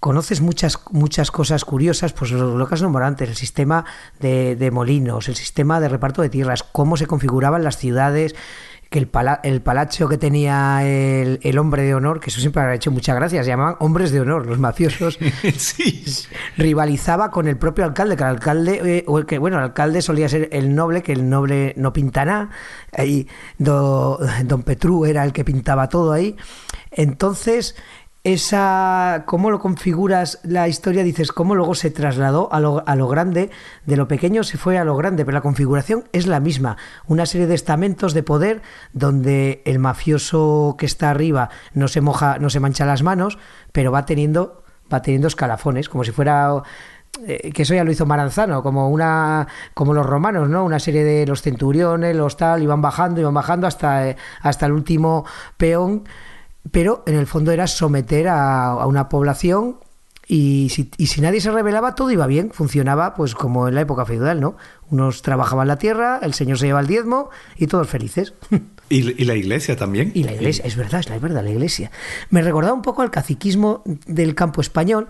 [0.00, 3.84] conoces muchas, muchas cosas curiosas, pues lo, que has nombrado el sistema
[4.20, 8.34] de, de, molinos, el sistema de reparto de tierras, cómo se configuraban las ciudades,
[8.90, 9.10] que el,
[9.42, 13.16] el palacio que tenía el, hombre de honor, que eso siempre me ha hecho muchas
[13.16, 15.18] gracias, se llamaban hombres de honor, los mafiosos,
[15.56, 16.04] sí.
[16.56, 20.02] rivalizaba con el propio alcalde, que el alcalde, eh, o el que, bueno, el alcalde
[20.02, 22.50] solía ser el noble, que el noble no pinta nada,
[22.92, 23.26] ahí
[23.58, 26.36] don Petrú era el que pintaba todo ahí.
[26.92, 27.74] Entonces,
[28.26, 33.06] esa cómo lo configuras la historia, dices cómo luego se trasladó a lo, a lo,
[33.06, 33.50] grande,
[33.84, 37.24] de lo pequeño se fue a lo grande, pero la configuración es la misma, una
[37.24, 38.62] serie de estamentos de poder
[38.92, 43.38] donde el mafioso que está arriba no se moja, no se mancha las manos,
[43.70, 46.62] pero va teniendo va teniendo escalafones, como si fuera
[47.26, 50.64] eh, que eso ya lo hizo Maranzano, como una como los romanos, ¿no?
[50.64, 54.72] Una serie de los centuriones, los tal, iban bajando, iban bajando hasta, eh, hasta el
[54.72, 55.24] último
[55.56, 56.04] peón
[56.70, 59.78] pero en el fondo era someter a, una población
[60.28, 63.82] y si, y si, nadie se rebelaba, todo iba bien, funcionaba pues como en la
[63.82, 64.56] época feudal, ¿no?
[64.90, 68.34] Unos trabajaban la tierra, el señor se lleva el diezmo y todos felices.
[68.88, 70.12] Y, la iglesia también.
[70.14, 71.90] Y la iglesia, es verdad, es verdad, la iglesia.
[72.30, 75.08] Me recordaba un poco al caciquismo del campo español,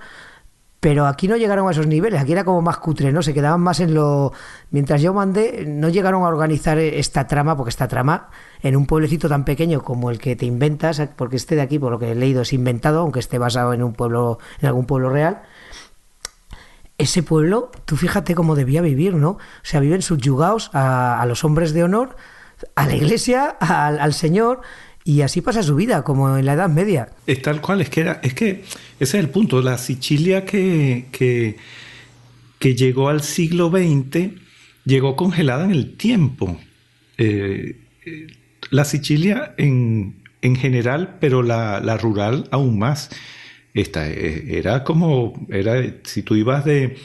[0.81, 3.23] pero aquí no llegaron a esos niveles, aquí era como más cutre, ¿no?
[3.23, 4.33] Se quedaban más en lo...
[4.71, 8.31] Mientras yo mandé, no llegaron a organizar esta trama, porque esta trama,
[8.62, 11.92] en un pueblecito tan pequeño como el que te inventas, porque este de aquí, por
[11.92, 15.11] lo que he leído, es inventado, aunque esté basado en un pueblo, en algún pueblo
[15.11, 15.42] real,
[16.99, 19.31] ese pueblo, tú fíjate cómo debía vivir, ¿no?
[19.31, 22.16] O sea, viven subyugados a, a los hombres de honor,
[22.75, 24.62] a la iglesia, al, Señor,
[25.05, 27.11] y así pasa su vida, como en la Edad Media.
[27.27, 28.64] Es tal cual, es que era, es que
[28.99, 29.61] ese es el punto.
[29.62, 34.33] La Sicilia que, que, llegó al siglo XX
[34.85, 36.59] llegó congelada en el tiempo.
[37.19, 37.77] Eh,
[38.70, 43.11] la Sicilia en, en general, pero la, la, rural aún más.
[43.74, 46.96] Esta, eh, era como, era, si tú ibas de,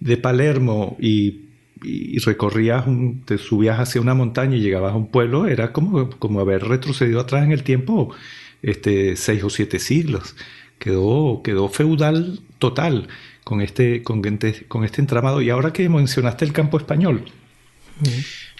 [0.00, 1.46] de Palermo y
[1.82, 2.84] y recorrías,
[3.24, 7.20] te subías hacia una montaña y llegabas a un pueblo, era como, como haber retrocedido
[7.20, 8.14] atrás en el tiempo
[8.62, 10.36] este, seis o siete siglos.
[10.78, 13.08] Quedó, quedó feudal total
[13.44, 14.22] con este, con,
[14.68, 15.42] con este entramado.
[15.42, 17.24] Y ahora que mencionaste el campo español,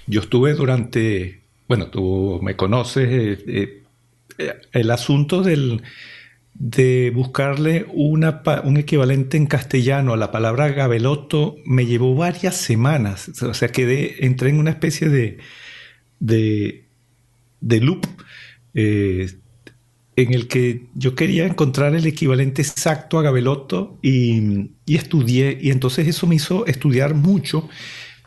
[0.06, 3.08] yo estuve durante, bueno, tú me conoces,
[3.46, 3.82] eh,
[4.38, 5.82] eh, el asunto del,
[6.54, 13.30] de buscarle una, un equivalente en castellano a la palabra gabelotto me llevó varias semanas.
[13.42, 15.38] O sea, quedé, entré en una especie de,
[16.20, 16.84] de,
[17.60, 18.06] de loop
[18.74, 19.32] eh,
[20.16, 25.70] en el que yo quería encontrar el equivalente exacto a gabelotto y, y estudié, y
[25.70, 27.68] entonces eso me hizo estudiar mucho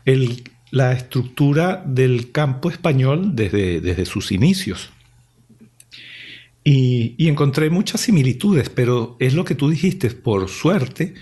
[0.04, 4.90] el, la estructura del campo español desde, desde sus inicios.
[6.62, 11.14] Y, encontré muchas similitudes, pero es lo que tú dijiste, por suerte,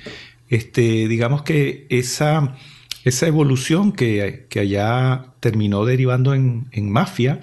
[0.48, 2.56] este, digamos que esa,
[3.04, 7.40] esa evolución que, que, allá terminó derivando en, en, mafia,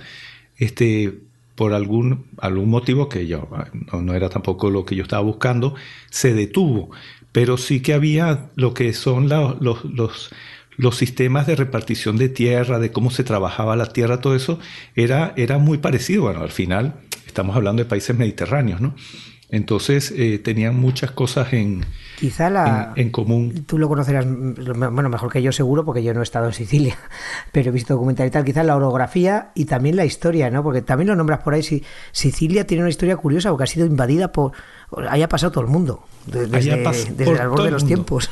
[0.58, 1.20] este,
[1.56, 3.48] por algún, algún motivo que yo
[3.92, 5.76] no, era tampoco lo que yo estaba buscando,
[6.10, 6.92] se detuvo.
[7.32, 10.30] Pero sí que había lo que son los, los,
[10.78, 14.60] los sistemas de repartición de tierra, de cómo se trabajaba la tierra, todo eso
[14.96, 16.24] era, era muy parecido.
[16.24, 16.96] Bueno, al final
[17.28, 18.96] estamos hablando de países mediterráneos, ¿no?
[19.50, 21.86] Entonces eh, tenían muchas cosas en,
[22.18, 23.66] Quizá la, en, común.
[23.68, 26.98] Tú lo conocerás, bueno, mejor que yo seguro, porque yo no he estado en Sicilia,
[27.52, 28.44] pero he visto documental y tal.
[28.44, 30.64] Quizás la orografía y también la historia, ¿no?
[30.64, 31.62] Porque también lo nombras por ahí.
[31.62, 34.54] Si, Sicilia tiene una historia curiosa porque ha sido invadida por.
[35.10, 38.30] Haya pasado todo el mundo, desde, desde el árbol de los tiempos.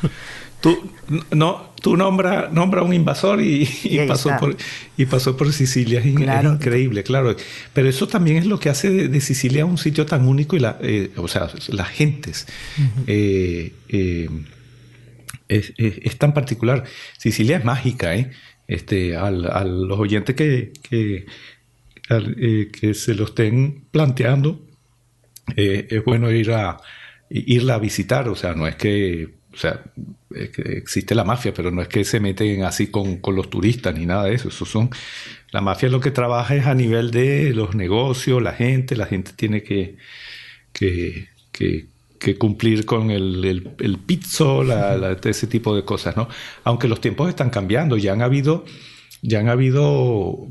[0.64, 0.90] Tú,
[1.30, 3.68] no, tú nombra, nombra un invasor y,
[4.08, 4.56] pasó por,
[4.96, 6.00] y pasó por Sicilia.
[6.00, 7.36] Es, increíble, claro.
[7.74, 10.78] Pero eso también es lo que hace de, Sicilia un sitio tan único y la,
[10.80, 12.46] eh, o sea, las gentes.
[13.06, 14.30] Eh, eh,
[15.48, 16.84] es, tan particular.
[17.18, 18.30] Sicilia es mágica, ¿eh?
[18.66, 21.26] Este, a los oyentes que, que,
[22.08, 24.62] que se lo estén planteando,
[25.56, 26.78] es bueno ir a
[27.28, 28.28] irla a visitar.
[28.28, 29.80] O sea, no es que o sea,
[30.34, 34.24] existe la mafia, pero no es que se meten así con, los turistas ni nada
[34.24, 34.48] de eso.
[34.48, 34.90] eso son,
[35.52, 39.32] la mafia lo que trabaja es a nivel de los negocios, la gente, la gente
[39.34, 39.96] tiene que,
[40.72, 41.28] que,
[42.38, 43.44] cumplir con el,
[43.78, 44.64] el, pizzo,
[45.24, 46.28] ese tipo de cosas, ¿no?
[46.64, 48.64] Aunque los tiempos están cambiando, ya han habido,
[49.22, 50.48] ya han habido,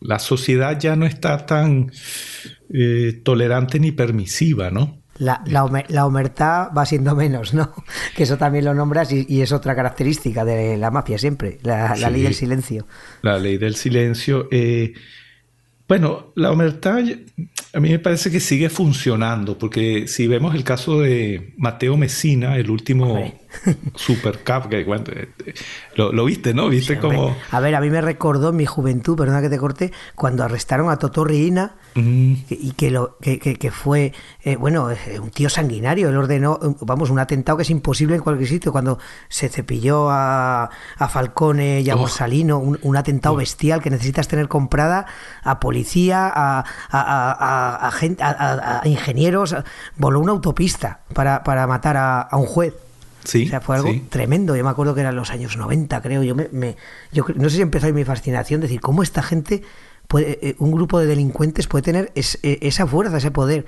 [0.00, 1.90] la sociedad ya no está tan
[2.72, 4.98] eh, tolerante ni permisiva, ¿no?
[5.18, 5.42] la,
[5.88, 7.72] la, omertad va siendo menos, ¿no?
[8.16, 12.22] Que eso también lo nombras y, es otra característica de la mafia siempre, la, ley
[12.22, 12.86] del silencio.
[13.22, 14.48] La ley del silencio.
[14.50, 14.94] Eh,
[15.88, 16.98] bueno, la omertad
[17.72, 22.56] a mí me parece que sigue funcionando, porque si vemos el caso de Mateo Messina,
[22.56, 23.32] el último
[23.94, 25.54] Super Cup, que eh,
[25.94, 26.68] lo, viste, ¿no?
[26.68, 27.36] Viste como...
[27.50, 30.96] A ver, a mí me recordó mi juventud, perdona que te corte, cuando arrestaron a
[30.96, 36.16] Toto Riina y que, lo, que, que, fue, eh, bueno, eh, un tío sanguinario, él
[36.16, 38.98] ordenó, vamos, un atentado que es imposible en cualquier sitio, cuando
[39.28, 45.06] se cepilló a, a Falcone y a Borsalino, un, atentado bestial que necesitas tener comprada
[45.42, 49.54] a policía, a, a, a, a ingenieros,
[49.96, 52.74] voló una autopista para, para matar a un juez.
[53.24, 54.56] Sí, o sea, fue algo tremendo.
[54.56, 56.22] Yo me acuerdo que eran los años 90, creo.
[56.22, 56.76] Yo, me,
[57.12, 59.62] yo no sé si empezó ahí mi fascinación, decir, cómo esta gente,
[60.06, 63.66] puede, eh, un grupo de delincuentes puede tener e, esa fuerza, ese poder.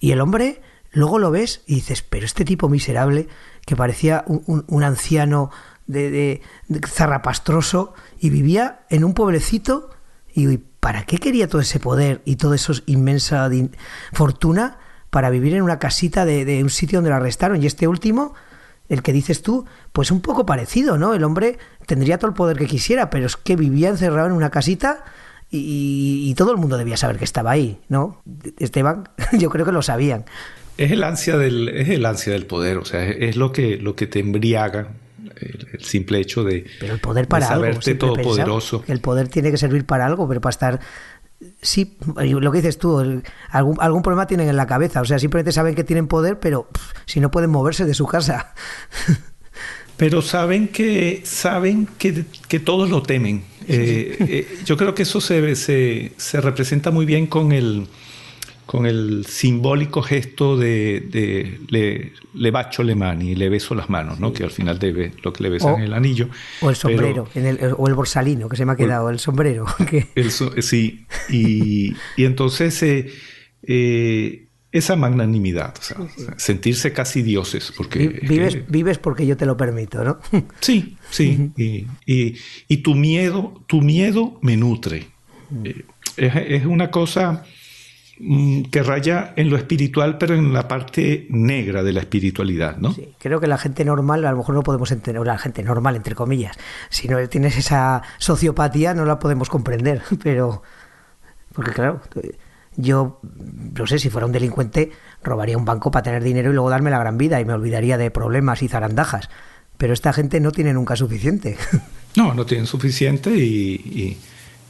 [0.00, 0.62] Y el hombre,
[0.92, 3.28] luego lo ves y dices, pero este tipo miserable,
[3.66, 5.50] que parecía un, anciano
[5.86, 6.40] de,
[6.86, 9.90] zarrapastroso y vivía en un pueblecito,
[10.34, 13.50] y ¿para qué quería todo ese poder y toda esa inmensa
[14.12, 14.78] fortuna
[15.10, 17.62] para vivir en una casita de, de un sitio donde lo arrestaron?
[17.62, 18.34] Y este último
[18.88, 21.14] el que dices tú, pues un poco parecido, ¿no?
[21.14, 24.50] El hombre tendría todo el poder que quisiera, pero es que vivía encerrado en una
[24.50, 25.04] casita
[25.50, 28.22] y, todo el mundo debía saber que estaba ahí, ¿no?
[28.58, 29.08] Esteban,
[29.38, 30.24] yo creo que lo sabían.
[30.76, 33.96] Es el ansia del, es el ansia del poder, o sea, es, lo que, lo
[33.96, 34.92] que te embriaga,
[35.40, 38.84] el, simple hecho de, pero el poder para saberte todopoderoso.
[38.86, 40.80] El poder tiene que servir para algo, pero para estar
[41.62, 45.00] sí, lo que dices tú, algún, algún problema tienen en la cabeza.
[45.00, 46.68] O sea, simplemente saben que tienen poder, pero
[47.06, 48.54] si no pueden moverse de su casa.
[49.96, 53.44] pero saben que saben que, que todos lo temen.
[53.66, 57.86] Eh, eh, yo creo que eso se, se, se representa muy bien con el,
[58.68, 64.30] con el simbólico gesto de, le, le bacho le mani, le beso las manos, ¿no?
[64.30, 66.28] que al final debe lo que le besan el anillo.
[66.60, 67.26] O el sombrero,
[67.78, 69.64] o el borsalino, que se me ha quedado, el, sombrero.
[70.60, 73.10] sí, y, entonces eh,
[73.62, 75.74] eh, esa magnanimidad,
[76.36, 77.72] sentirse casi dioses.
[77.74, 80.18] Porque vives, vives porque yo te lo permito, ¿no?
[80.60, 82.36] Sí, sí, y,
[82.68, 85.06] y, tu miedo, tu miedo me nutre.
[85.64, 85.84] Eh,
[86.18, 87.46] es una cosa
[88.70, 92.92] que raya en lo espiritual, pero en la parte negra de la espiritualidad, ¿no?
[92.92, 95.94] Sí, creo que la gente normal, a lo mejor no podemos entender, la gente normal,
[95.94, 96.56] entre comillas,
[96.88, 100.62] si no tienes esa sociopatía no la podemos comprender, pero,
[101.54, 102.00] porque claro,
[102.76, 104.90] yo, no sé, si fuera un delincuente,
[105.22, 107.98] robaría un banco para tener dinero y luego darme la gran vida y me olvidaría
[107.98, 109.30] de problemas y zarandajas,
[109.76, 111.56] pero esta gente no tiene nunca suficiente.
[112.16, 114.18] No, no tienen suficiente y,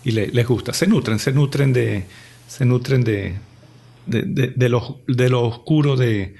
[0.05, 2.05] y, les gusta, se nutren, se nutren de
[2.49, 3.37] se nutren de,
[4.07, 6.35] de, lo, de lo oscuro de,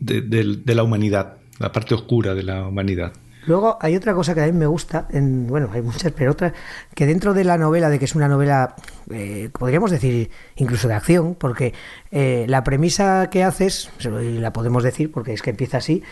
[0.00, 3.12] de, la humanidad, la parte oscura de la humanidad.
[3.46, 6.52] Luego hay otra cosa que a mí me gusta, en, bueno, hay muchas, pero otra,
[6.94, 8.76] que dentro de la novela, de que es una novela,
[9.10, 11.72] eh, podríamos decir incluso de acción, porque
[12.10, 16.02] eh, la premisa que haces, la podemos decir porque es que empieza así,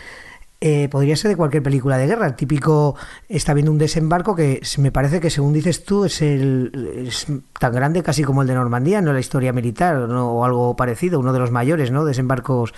[0.59, 2.25] eh, podría ser de cualquier película de guerra.
[2.27, 2.95] El típico
[3.29, 7.11] está viendo un desembarco que me parece que, según dices tú, es, el,
[7.59, 11.33] tan grande casi como el de Normandía, no la historia militar o algo parecido, uno
[11.33, 12.05] de los mayores ¿no?
[12.05, 12.73] desembarcos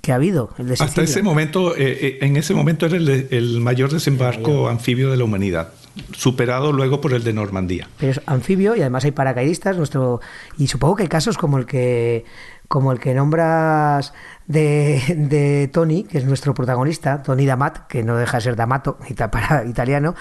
[0.00, 0.50] que ha habido.
[0.78, 5.24] Hasta ese momento, eh, eh, en ese momento era el, mayor desembarco anfibio de la
[5.24, 5.72] humanidad,
[6.12, 7.88] superado luego por el de Normandía.
[7.98, 10.20] Pero es anfibio y además hay paracaidistas, nuestro
[10.56, 12.24] y supongo que hay casos como el que
[12.68, 14.12] como el que nombras
[14.48, 18.98] de, de, Tony, que es nuestro protagonista, Tony Damat, que no deja de ser D'Amato,
[19.30, 20.14] para italiano,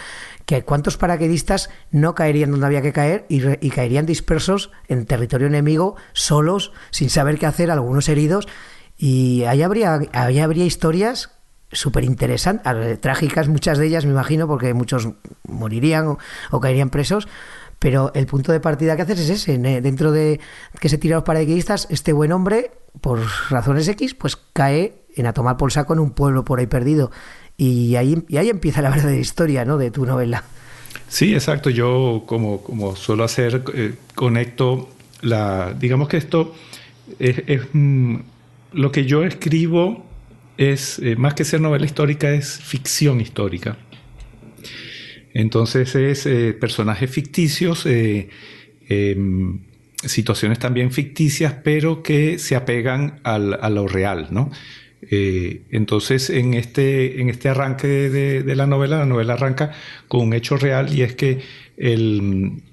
[0.46, 5.96] que cuántos paracaidistas no caerían donde había que caer y, caerían dispersos en territorio enemigo,
[6.12, 8.48] solos, sin saber qué hacer, algunos heridos.
[8.98, 11.32] Y ahí habría, ahí habría historias
[11.72, 15.10] súper interesantes, trágicas muchas de ellas, me imagino, porque muchos
[15.48, 16.18] morirían
[16.52, 17.28] o caerían presos,
[17.80, 19.58] pero el punto de partida que haces es ese.
[19.58, 20.40] Dentro de
[20.80, 22.72] que se tiran los paracaidistas, este buen hombre,
[23.02, 23.20] por
[23.50, 27.12] razones X, pues cae en a tomar por saco en un pueblo por ahí perdido.
[27.56, 29.78] Y ahí, y ahí empieza la verdadera historia ¿no?
[29.78, 30.44] de tu novela.
[31.08, 31.70] Sí, exacto.
[31.70, 34.90] Yo, como, como suelo hacer, eh, conecto
[35.22, 35.74] la.
[35.74, 36.56] Digamos que esto
[37.20, 37.62] es.
[37.74, 38.18] Mm,
[38.74, 40.06] lo que yo escribo
[40.58, 43.78] es, eh, más que ser novela histórica, es ficción histórica.
[45.34, 48.30] Entonces es eh, personajes ficticios, eh,
[48.90, 49.60] em,
[50.04, 54.52] situaciones también ficticias, pero que se apegan al, a lo real, ¿no?
[55.10, 59.72] Eh, entonces, en este, en este arranque de, la novela, la novela arranca
[60.08, 61.40] con un hecho real y es que
[61.78, 62.64] el,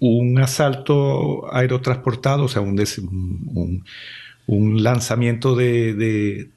[0.00, 3.84] un asalto aerotransportado, o sea, un,
[4.46, 5.94] un, lanzamiento de,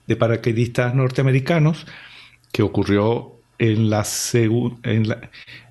[0.08, 1.88] de, paracaidistas norteamericanos
[2.52, 4.06] que ocurrió en la,
[4.84, 5.16] en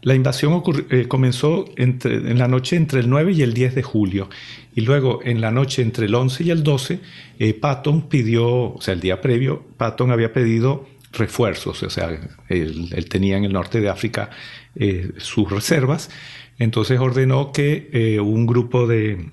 [0.02, 3.82] la, invasión eh, comenzó entre, en la noche entre el 9 y el 10 de
[3.82, 4.28] julio.
[4.74, 7.00] Y luego en la noche entre el 11 y el 12,
[7.38, 12.10] eh, Patton pidió, o sea, el día previo, Patton había pedido refuerzos, o sea,
[12.50, 14.28] él, tenía en el norte de África
[14.76, 16.10] eh, sus reservas.
[16.58, 19.30] Entonces ordenó que un grupo de,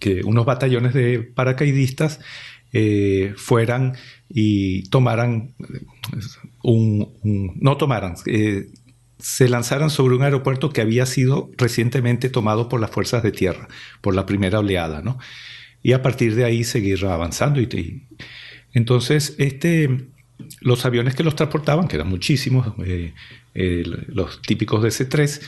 [0.00, 2.20] que unos batallones de paracaidistas
[3.36, 3.94] fueran
[4.30, 5.54] y tomaran
[6.74, 8.66] no tomaran, eh,
[9.18, 13.68] se lanzaran sobre un aeropuerto que había sido recientemente tomado por las fuerzas de tierra,
[14.00, 15.18] por la primera oleada, ¿no?
[15.82, 17.60] Y a partir de ahí seguir avanzando.
[17.60, 18.06] Y,
[18.72, 20.08] entonces, este,
[20.60, 23.14] los aviones que los transportaban, que eran muchísimos, eh,
[24.08, 25.40] los típicos de C-3,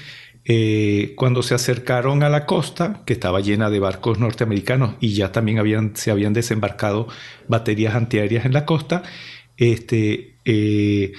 [0.51, 5.31] eh, cuando se acercaron a la costa, que estaba llena de barcos norteamericanos y ya
[5.31, 7.07] también habían, se habían desembarcado
[7.49, 9.03] baterías antiaéreas en la costa,
[9.59, 11.13] este, eh,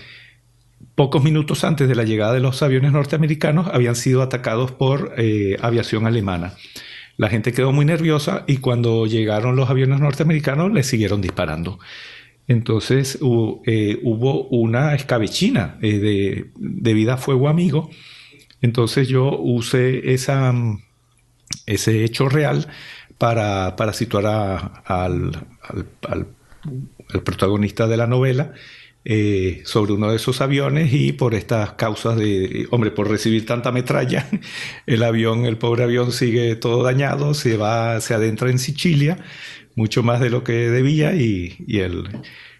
[0.96, 5.58] pocos minutos antes de la llegada de los aviones norteamericanos habían sido atacados por eh,
[5.62, 6.56] aviación alemana.
[7.18, 11.78] La gente quedó muy nerviosa y cuando llegaron los aviones norteamericanos les siguieron disparando.
[12.48, 17.92] Entonces hubo una escabechina de, vida a fuego amigo
[18.62, 22.68] entonces yo usé ese hecho real
[23.18, 25.48] para, situar al,
[27.24, 28.53] protagonista de la novela
[29.05, 33.72] eh, sobre uno de esos aviones y por estas causas de, hombre, por recibir tanta
[33.72, 34.28] metralla,
[34.86, 39.18] el avión, el pobre avión sigue todo dañado, se va, se adentra en Sicilia,
[39.76, 42.10] mucho más de lo que debía y, y el,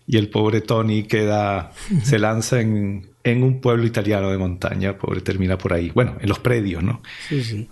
[0.08, 1.72] y el pobre Tony queda,
[2.04, 5.92] se lanza en, en un pueblo italiano de montaña, pobre, termina por ahí.
[5.94, 7.02] Bueno, en los predios, ¿no?
[7.28, 7.70] Sí, sí.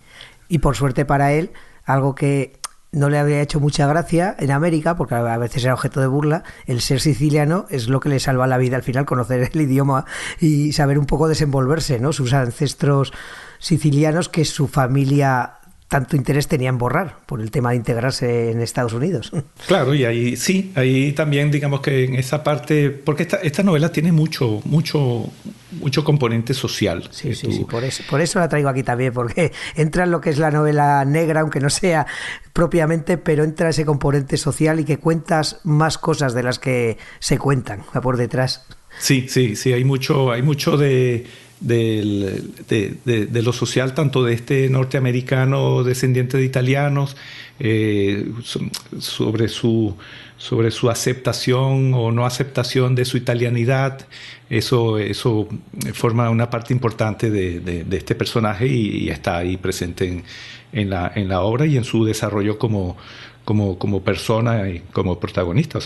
[0.50, 1.52] Y por suerte para él,
[1.86, 2.57] algo que
[2.92, 6.44] no le había hecho mucha gracia en América, porque a veces era objeto de burla,
[6.66, 10.06] el ser siciliano es lo que le salva la vida al final, conocer el idioma
[10.40, 12.14] y saber un poco desenvolverse, ¿no?
[12.14, 13.14] Sus ancestros
[13.60, 15.57] sicilianos que su familia
[15.88, 19.32] tanto interés tenía en borrar por el tema de integrarse en Estados Unidos.
[19.68, 23.92] Claro, y ahí sí, ahí también digamos que en esa parte, porque esta, esta novela
[23.92, 25.30] tiene mucho, mucho,
[25.72, 27.08] mucho componente social.
[27.12, 30.22] Sí, sí, sí, por eso, por eso la traigo aquí también, porque entra en lo
[30.22, 32.08] que es la novela negra, aunque no sea
[32.54, 37.38] propiamente, pero entra ese componente social y que cuentas más cosas de las que se
[37.38, 38.66] cuentan por detrás.
[39.00, 41.26] Sí, sí, sí, hay mucho, hay mucho de
[41.60, 47.16] del, de, lo social, tanto de este norteamericano descendiente de italianos,
[47.60, 48.32] eh,
[49.00, 49.96] sobre, su,
[50.38, 54.08] sobre su aceptación o no aceptación de su italianidad.
[54.50, 55.48] Eso, eso
[55.94, 60.24] forma una parte importante de, este personaje y, está ahí presente
[60.72, 62.98] en, la, en la obra y en su desarrollo como,
[63.44, 65.80] como, como persona y como protagonista.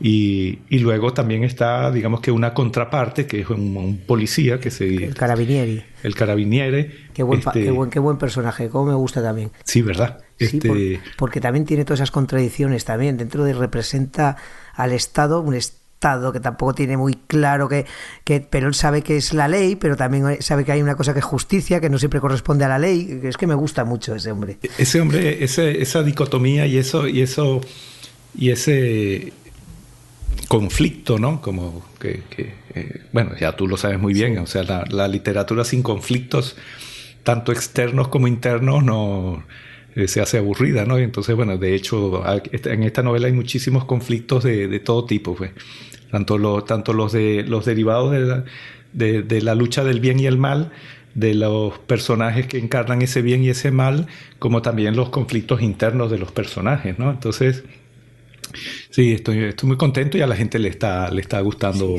[0.00, 4.86] Y, y, luego también está, digamos que una contraparte, que es un, policía que se...
[4.86, 5.84] El carabinieri.
[6.02, 6.90] El carabiniere.
[7.12, 9.50] Qué buen, este qué buen, qué buen personaje, como me gusta también.
[9.64, 10.22] Sí, ¿verdad?
[10.38, 11.00] Este...
[11.18, 13.18] porque también tiene todas esas contradicciones también.
[13.18, 14.36] Dentro de representa
[14.74, 17.84] al Estado, un Estado que tampoco tiene muy claro que,
[18.24, 21.12] que, pero él sabe que es la ley, pero también sabe que hay una cosa
[21.12, 23.20] que es justicia, que no siempre corresponde a la ley.
[23.22, 24.56] Es que me gusta mucho ese hombre.
[24.78, 27.60] Ese hombre, ese, esa dicotomía y eso, y eso,
[28.34, 29.34] y ese
[30.50, 31.40] conflicto, ¿no?
[31.40, 32.24] Como que,
[32.74, 36.56] eh, bueno, ya tú lo sabes muy bien, o sea, la, la, literatura sin conflictos,
[37.22, 39.44] tanto externos como internos, no
[39.94, 40.98] eh, se hace aburrida, ¿no?
[40.98, 45.36] Y entonces, bueno, de hecho, en esta novela hay muchísimos conflictos de, de todo tipo,
[45.36, 45.52] pues
[46.10, 48.44] tanto, tanto los, de, los derivados de la,
[48.92, 50.72] de, la lucha del bien y el mal,
[51.14, 54.08] de los personajes que encarnan ese bien y ese mal,
[54.40, 57.08] como también los conflictos internos de los personajes, ¿no?
[57.08, 57.62] Entonces,
[58.90, 61.96] sí, estoy, estoy muy contento y a la gente le está, le está gustando,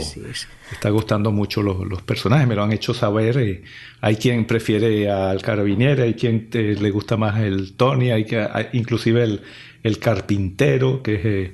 [0.72, 3.38] está gustando mucho los, los, personajes, me lo han hecho saber.
[3.38, 3.64] Eh,
[4.02, 8.48] hay quien prefiere al carabiniere, hay quien eh, le gusta más el Tony, hay que,
[8.74, 9.42] inclusive el,
[9.84, 11.54] el carpintero, que es eh,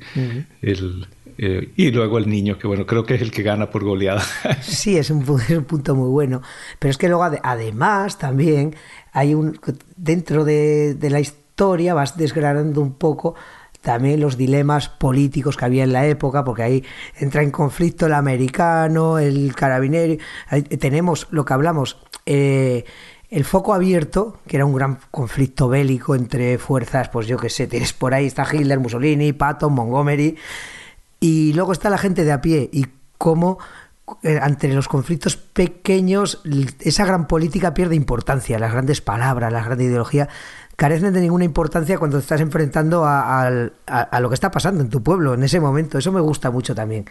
[0.62, 1.08] el
[1.40, 4.24] eh, y luego el niño, que bueno, creo que es el que gana por goleada.
[4.62, 6.42] Sí, es un, punto muy bueno.
[6.80, 8.76] Pero es que luego, además, también
[9.12, 9.60] hay un.
[9.96, 13.36] Dentro de, la historia vas desgranando un poco
[13.82, 16.84] también los dilemas políticos que había en la época, porque ahí
[17.16, 20.18] entra en conflicto el americano, el carabinero.
[20.80, 21.98] tenemos lo que hablamos.
[22.26, 22.86] Eh,
[23.30, 27.68] el foco abierto, que era un gran conflicto bélico entre fuerzas, pues yo qué sé,
[27.68, 30.38] tienes por ahí está Hitler, Mussolini, Patton, Montgomery,
[31.20, 32.86] y luego está la gente de a pie y
[33.18, 33.58] cómo
[34.24, 36.42] eh, ante los conflictos pequeños
[36.80, 40.30] esa gran política pierde importancia, las grandes palabras, la gran ideología
[40.78, 45.34] carecen de ninguna importancia cuando estás enfrentando a, lo que está pasando en tu pueblo
[45.34, 45.98] en ese momento.
[45.98, 47.06] Eso me gusta mucho también.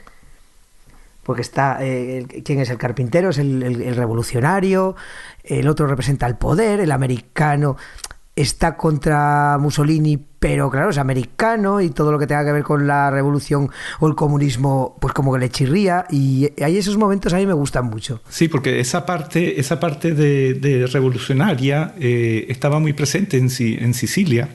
[1.25, 3.31] porque está, eh, ¿quién es el carpintero?
[3.31, 4.97] Es el, el revolucionario,
[5.43, 7.77] el otro representa el poder, el americano
[8.37, 12.87] está contra Mussolini, pero claro, es americano y todo lo que tenga que ver con
[12.87, 13.69] la revolución
[13.99, 17.53] o el comunismo, pues como que le chirría y hay esos momentos a mí me
[17.53, 18.23] gustan mucho.
[18.29, 23.93] Sí, porque esa parte, esa parte de, de revolucionaria eh, estaba muy presente en, en
[23.93, 24.51] Sicilia.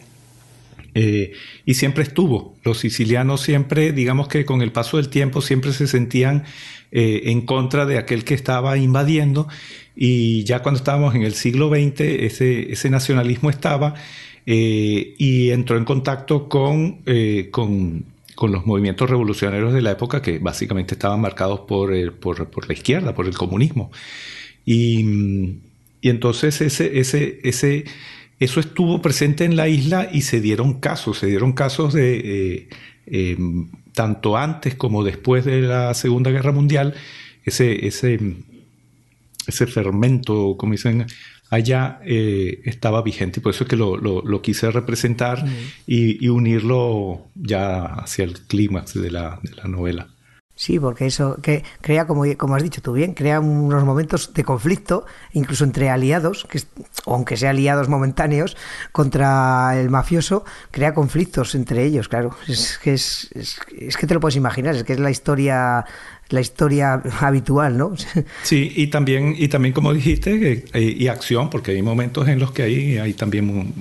[0.93, 1.33] Eh,
[1.65, 2.55] y siempre estuvo.
[2.63, 6.45] Los sicilianos siempre, digamos que con el paso del tiempo, siempre se sentían
[6.93, 9.49] eh, en contra de aquel que estaba invadiendo
[9.93, 13.95] y ya cuando estábamos en el siglo XX, ese, ese nacionalismo estaba
[14.45, 20.21] eh, y entró en contacto con, eh, con, con, los movimientos revolucionarios de la época
[20.21, 23.91] que básicamente estaban marcados por, el, por, por, la izquierda, por el comunismo.
[24.65, 25.59] Y,
[26.01, 27.85] y entonces ese, ese, ese,
[28.39, 32.19] eso estuvo presente en la isla y se dieron casos, se dieron casos de...
[32.19, 32.69] Eh,
[33.07, 33.37] eh,
[33.93, 36.95] tanto antes como después de la Segunda Guerra Mundial,
[37.43, 38.19] ese, ese,
[39.47, 41.05] ese fermento, como dicen
[41.51, 43.39] allá, eh, estaba vigente.
[43.39, 45.45] Y por eso es que lo, lo, lo quise representar
[45.85, 50.07] y, y, unirlo ya hacia el clímax de la, de la novela.
[50.55, 54.43] Sí, porque eso que crea, como, como has dicho tú bien, crea unos momentos de
[54.43, 56.61] conflicto, incluso entre aliados, que,
[57.05, 58.55] aunque sean aliados momentáneos,
[58.91, 62.35] contra el mafioso, crea conflictos entre ellos, claro.
[62.47, 65.83] Es que, es, es, es que te lo puedes imaginar, es que es la historia
[66.31, 67.93] la historia habitual, ¿no?
[68.43, 72.51] Sí, y también, y también como dijiste, y, y acción, porque hay momentos en los
[72.51, 73.73] que hay, hay también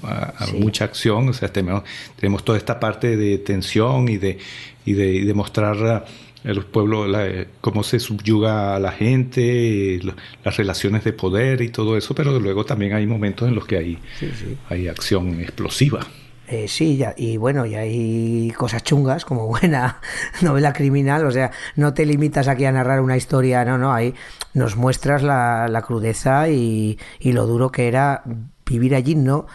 [0.47, 0.57] sí.
[0.59, 1.85] mucha acción, o sea, tenemos,
[2.17, 4.39] tenemos toda esta parte de tensión y de,
[4.85, 6.05] y de, y de mostrar
[6.45, 10.01] el pueblo, la, cómo se subyuga a la gente,
[10.43, 13.77] las relaciones de poder y todo eso, pero luego también hay momentos en los que
[13.77, 14.57] hay, sí, sí.
[14.69, 16.07] hay acción explosiva.
[16.53, 20.01] Eh, sí, ya, y bueno, y hay cosas chungas como buena
[20.43, 24.17] novela criminal, o sea, no te limitas aquí a narrar una historia, no, no, ahí
[24.53, 28.25] nos muestras la, la crudeza y, y, lo duro que era
[28.67, 29.47] vivir allí, ¿no?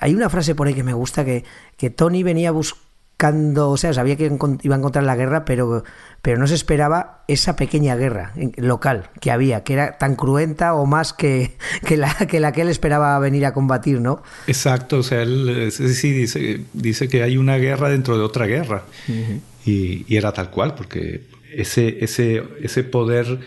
[0.00, 1.44] Hay una frase por ahí que me gusta que,
[1.76, 2.85] que Tony venía buscando
[3.16, 5.84] buscando, o sea, sabía que iba a encontrar la guerra, pero,
[6.20, 10.84] pero no se esperaba esa pequeña guerra local que había, que era tan cruenta o
[10.84, 11.56] más que,
[11.86, 14.22] que, la, que la que él esperaba venir a combatir, ¿no?
[14.46, 18.84] Exacto, o sea, él sí dice, dice que hay una guerra dentro de otra guerra.
[19.08, 19.40] Uh -huh.
[19.64, 21.22] y, y, era tal cual, porque
[21.54, 23.40] ese, ese, ese poder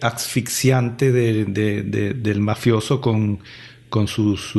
[0.00, 3.38] asfixiante de, de, de, del mafioso con,
[3.88, 4.52] con, sus,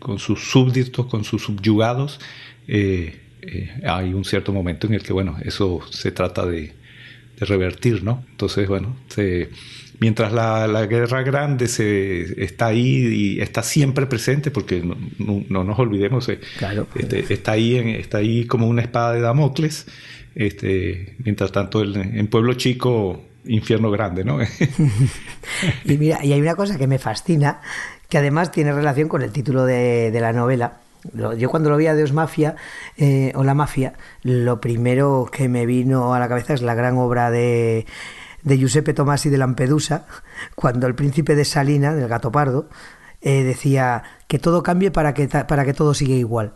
[0.00, 2.18] con sus súbditos, con sus subyugados,
[2.66, 6.72] eh, eh, hay un cierto momento en el que, bueno, eso se trata de,
[7.38, 8.24] de revertir, ¿no?
[8.30, 9.48] Entonces, bueno, se,
[9.98, 15.44] mientras la, la, guerra grande se, está ahí y está siempre presente, porque no, no,
[15.48, 16.86] no nos olvidemos, eh, claro.
[16.94, 19.86] este, está, ahí en, está ahí como una espada de Damocles,
[20.34, 24.38] este, mientras tanto el, en Pueblo Chico, infierno grande, ¿no?
[25.84, 27.60] y mira, y hay una cosa que me fascina,
[28.08, 30.80] que además tiene relación con el título de, de la novela,
[31.36, 32.56] yo cuando lo vi a Dios Mafia
[32.96, 36.98] eh, o la Mafia, lo primero que me vino a la cabeza es la gran
[36.98, 37.86] obra de,
[38.42, 40.06] de Giuseppe Tomasi de Lampedusa,
[40.54, 42.68] cuando el príncipe de Salina, del gato pardo,
[43.22, 46.52] eh, decía que todo cambie para que, para que todo siga igual.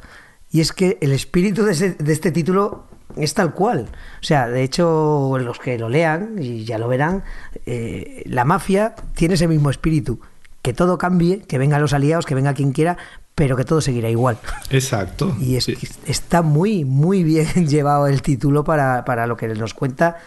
[0.51, 2.85] Y es que el espíritu de, de este título
[3.17, 3.89] es tal cual.
[4.21, 7.25] O sea, de hecho, los que lo lean, y ya lo verán,
[7.67, 10.21] eh, la mafia tiene ese mismo espíritu.
[10.63, 12.97] Que todo cambie, que vengan los aliados, que venga quien quiera,
[13.35, 14.39] pero que todo seguirá igual.
[14.71, 15.37] Exacto.
[15.41, 15.77] Y es, sí.
[16.07, 20.19] está muy, muy bien llevado el título para, para lo que nos cuenta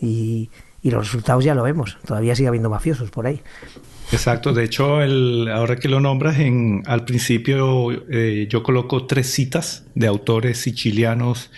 [0.00, 0.50] y,
[0.82, 1.98] y, los resultados ya lo vemos.
[2.06, 3.40] Todavía sigue habiendo mafiosos por ahí.
[4.12, 4.52] Exacto.
[4.52, 9.84] De hecho, el, ahora que lo nombras, en, al principio eh, yo coloco tres citas
[9.94, 11.50] de autores sicilianos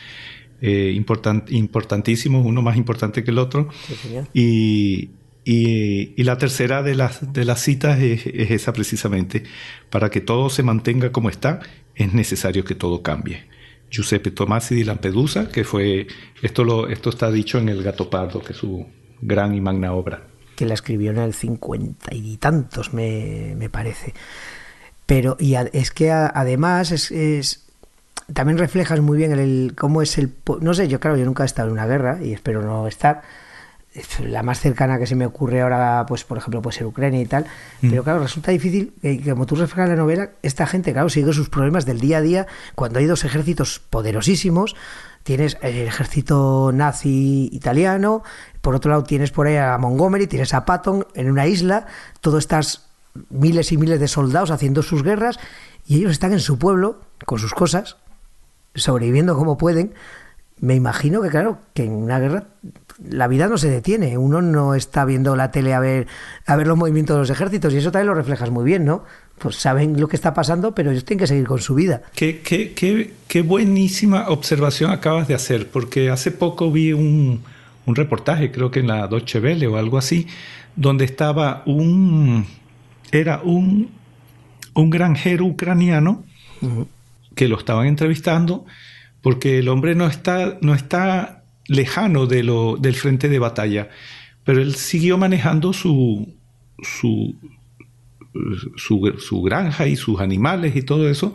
[0.61, 3.69] eh, important, importantísimos, uno más importante que el otro.
[3.87, 5.11] Sí, y
[5.45, 9.45] y, y, la tercera de las, de las citas es, es, esa precisamente.
[9.91, 11.61] Para que todo se mantenga como está,
[11.95, 13.47] es necesario que todo cambie.
[13.91, 16.07] Giuseppe Tomasi di Lampedusa, que fue,
[16.43, 18.87] esto, lo, esto está dicho en El Gato Pardo, que es su
[19.21, 20.23] gran y magna obra.
[20.57, 24.15] Que la escribió en el cincuenta y tantos, me, me parece.
[25.07, 27.67] Pero, y a, es que a, además es, es,
[28.33, 30.33] también reflejas muy bien el, cómo es el...
[30.61, 33.23] No sé, yo claro, yo nunca he estado en una guerra y espero no estar
[34.21, 37.27] la más cercana que se me ocurre ahora, pues por ejemplo, puede ser Ucrania y
[37.27, 37.47] tal,
[37.81, 37.91] mm.
[37.91, 41.33] pero claro, resulta difícil, eh, como tú reflejas en la novela, esta gente, claro, sigue
[41.33, 44.75] sus problemas del día a día, cuando hay dos ejércitos poderosísimos,
[45.23, 48.23] tienes el ejército nazi italiano,
[48.61, 51.87] por otro lado tienes por ahí a Montgomery, tienes a Patton en una isla,
[52.21, 52.89] todos estas
[53.31, 55.39] miles y miles de soldados haciendo sus guerras,
[55.87, 57.97] y ellos están en su pueblo, con sus cosas,
[58.75, 59.95] sobreviviendo como pueden,
[60.61, 62.45] me imagino que, claro, que en una guerra
[63.03, 64.19] la vida no se detiene.
[64.19, 66.07] Uno no está viendo la tele a ver,
[66.47, 69.05] a ver los movimientos de los ejércitos y eso también lo reflejas muy bien, ¿no?
[69.39, 72.03] Pues saben lo que está pasando, pero ellos tienen que seguir con su vida.
[72.15, 77.43] Qué, qué, qué, qué buenísima observación acabas de hacer, porque hace poco vi un,
[77.87, 80.27] un reportaje, creo que en la Deutsche Welle o algo así,
[80.77, 82.47] donde estaba un,
[83.11, 83.91] era un,
[84.75, 86.25] un granjero ucraniano
[87.35, 88.65] que lo estaban entrevistando
[89.25, 93.89] porque el hombre no está, no está lejano de lo, del frente de batalla,
[94.45, 96.35] pero él siguió manejando su,
[96.83, 97.35] su,
[98.77, 101.35] su, granja y sus animales y todo eso,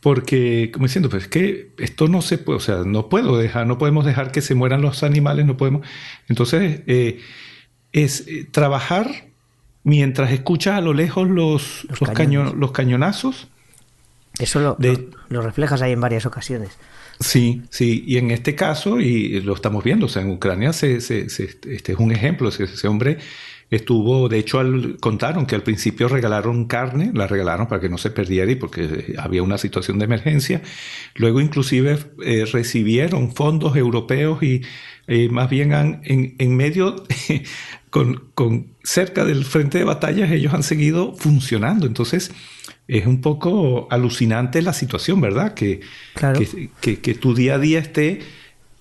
[0.00, 3.78] porque, como diciendo, pues que esto no se puede, o sea, no puedo dejar, no
[3.78, 5.86] podemos dejar que se mueran los animales, no podemos.
[6.28, 7.20] Entonces, eh,
[7.92, 9.28] es eh, trabajar
[9.82, 13.48] mientras escuchas a lo lejos los, los, los cañonazos.
[14.38, 14.76] Eso lo,
[15.30, 16.78] lo reflejas ahí en varias ocasiones.
[17.20, 20.96] Sí, sí, y en este caso, y lo estamos viendo, o sea, en Ucrania se,
[20.96, 23.18] este es un ejemplo, ese, hombre
[23.70, 24.60] estuvo, de hecho,
[25.00, 29.14] contaron que al principio regalaron carne, la regalaron para que no se perdiera y porque
[29.18, 30.62] había una situación de emergencia,
[31.16, 34.62] luego inclusive eh, recibieron fondos europeos y
[35.08, 37.02] eh, más bien han, en, en medio,
[37.90, 42.30] con, con cerca del frente de batallas, ellos han seguido funcionando, entonces
[42.88, 45.52] es un poco alucinante la situación, ¿verdad?
[45.52, 45.80] Que,
[46.80, 48.20] que, tu día a día esté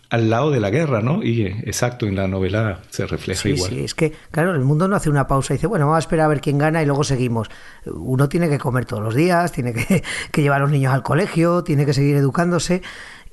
[0.10, 1.22] al lado de la guerra, ¿no?
[1.22, 3.70] Y eh, exacto, en la novela se refleja igual.
[3.70, 6.00] Sí, es que, claro, el mundo no hace una pausa y dice, bueno, vamos a
[6.00, 7.50] esperar a ver quién gana y luego seguimos.
[7.86, 10.02] Uno tiene que comer todos los días, tiene que,
[10.32, 12.82] que llevar a los niños al colegio, tiene que seguir educándose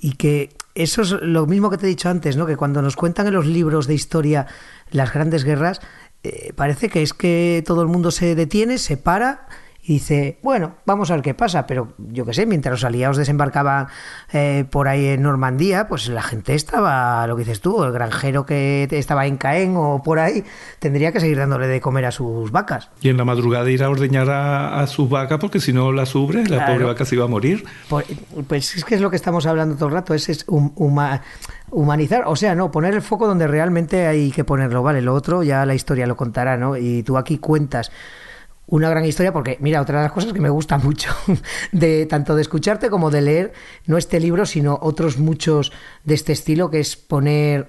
[0.01, 2.47] y que eso es lo mismo que te he dicho antes, ¿no?
[2.47, 4.49] Que cuando nos cuentan en los libros de historia
[4.91, 5.81] las grandes guerras,
[6.25, 9.47] eh, parece que es que todo el mundo se detiene, se para
[9.87, 13.18] y dice, bueno, vamos a ver qué pasa, pero yo qué sé, mientras los aliados
[13.18, 13.89] desembarcaban
[14.32, 18.47] eh, por ahí en Normandía, pues la gente estaba, lo que dices tú, el granjero
[18.47, 20.43] que estaba en Caen o por ahí,
[20.78, 22.89] tendría que seguir dándole de comer a sus vacas.
[23.03, 26.47] Y en la madrugada ir a ordeñar a, sus vacas porque si no las ubre,
[26.47, 27.64] la pobre vaca se iba a morir.
[27.91, 28.07] Pues,
[28.49, 30.47] pues, es que es lo que estamos hablando todo el rato, es, es
[31.70, 35.03] humanizar, o sea, no, poner el foco donde realmente hay que ponerlo, ¿vale?
[35.03, 36.78] Lo otro ya la historia lo contará, ¿no?
[36.78, 37.91] Y tú aquí cuentas
[38.67, 41.11] una gran historia porque, mira, otra de las cosas que me gusta mucho,
[41.73, 43.53] de tanto de escucharte como de leer,
[43.87, 45.73] no este libro, sino otros muchos
[46.05, 47.69] de este estilo, que es poner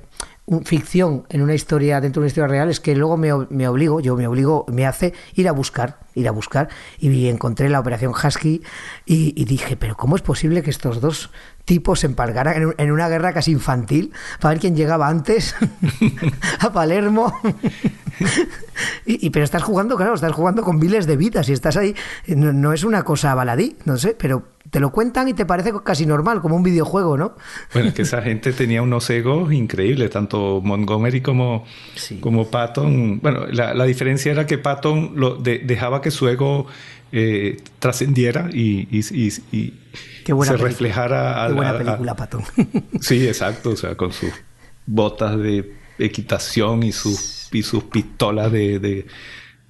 [0.64, 4.00] ficción en una historia dentro de una historia real es que luego me, me, obligo,
[4.00, 6.70] yo me obligo, me hace ir a buscar, ir a buscar
[7.00, 8.62] y encontré la operación Husky
[9.06, 11.32] y, dije, pero ¿cómo es posible que estos dos
[11.66, 15.56] tipos se empalgaran en, una guerra casi infantil para ver quién llegaba antes
[16.60, 17.34] a Palermo?
[19.06, 21.96] y, pero estás jugando, claro, estás jugando con miles de vidas y estás ahí,
[22.28, 25.72] no, no es una cosa baladí, no sé, pero te lo cuentan y te parece
[25.84, 27.36] casi normal, como un videojuego, ¿no?
[27.74, 31.66] Bueno, es que esa gente tenía unos egos increíbles, tanto Montgomery como,
[32.20, 33.20] como Patton.
[33.22, 36.68] Bueno, la, diferencia era que Patton lo dejaba que su ego
[37.18, 41.48] eh, trascendiera y, se reflejara.
[41.48, 42.30] Qué buena película,
[43.02, 44.32] sí, exacto, o sea, con sus
[44.86, 49.06] botas de equitación y sus, y sus pistolas de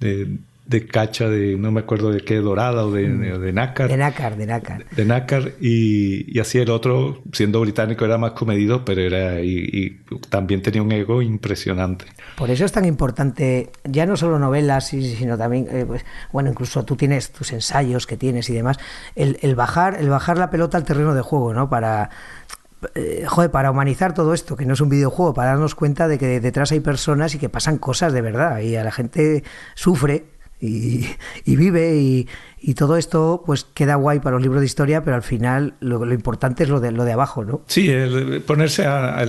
[0.00, 0.38] de
[0.86, 3.40] cacha de, no me acuerdo de qué, dorada o de, mm.
[3.40, 3.88] de, nácar.
[3.88, 4.84] De nácar, de nácar.
[4.90, 5.52] De nácar.
[5.60, 9.40] Y, así el otro, siendo británico, era más comedido, pero era.
[9.40, 12.06] Y, también tenía un ego impresionante.
[12.36, 16.84] Por eso es tan importante, ya no solo novelas, sino también, eh, pues, bueno, incluso
[16.84, 18.78] tú tienes tus ensayos que tienes y demás,
[19.14, 21.70] el, el, bajar, el bajar la pelota al terreno de juego, ¿no?
[21.70, 22.10] Para
[22.94, 26.18] eh, joder, para humanizar todo esto, que no es un videojuego, para darnos cuenta de
[26.18, 29.44] que detrás hay personas y que pasan cosas de verdad y a la gente
[29.74, 31.06] sufre y,
[31.44, 35.74] vive y, todo esto pues queda guay para los libros de historia, pero al final
[35.80, 37.62] lo, importante es lo de, lo de abajo, ¿no?
[37.66, 37.90] Sí,
[38.46, 39.24] ponerse a,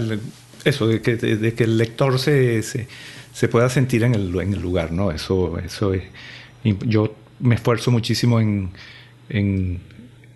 [0.64, 5.12] eso, de que, el lector se, se, pueda sentir en el, en el, lugar, ¿no?
[5.12, 6.04] Eso, eso es...
[6.64, 8.72] Yo me esfuerzo muchísimo en,
[9.30, 9.80] en,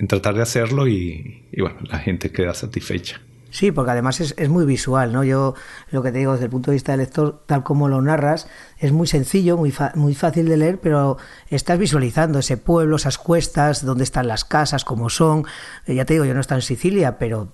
[0.07, 3.21] tratar de hacerlo y, y bueno, la gente queda satisfecha.
[3.51, 5.25] Sí, porque además es, es, muy visual, ¿no?
[5.25, 5.55] Yo
[5.89, 8.47] lo que te digo desde el punto de vista del lector, tal como lo narras,
[8.77, 11.17] es muy sencillo, muy, muy fácil de leer, pero
[11.49, 15.45] estás visualizando ese pueblo, esas cuestas, dónde están las casas, cómo son.
[15.85, 17.49] Eh, ya te digo, yo no estoy en Sicilia, pero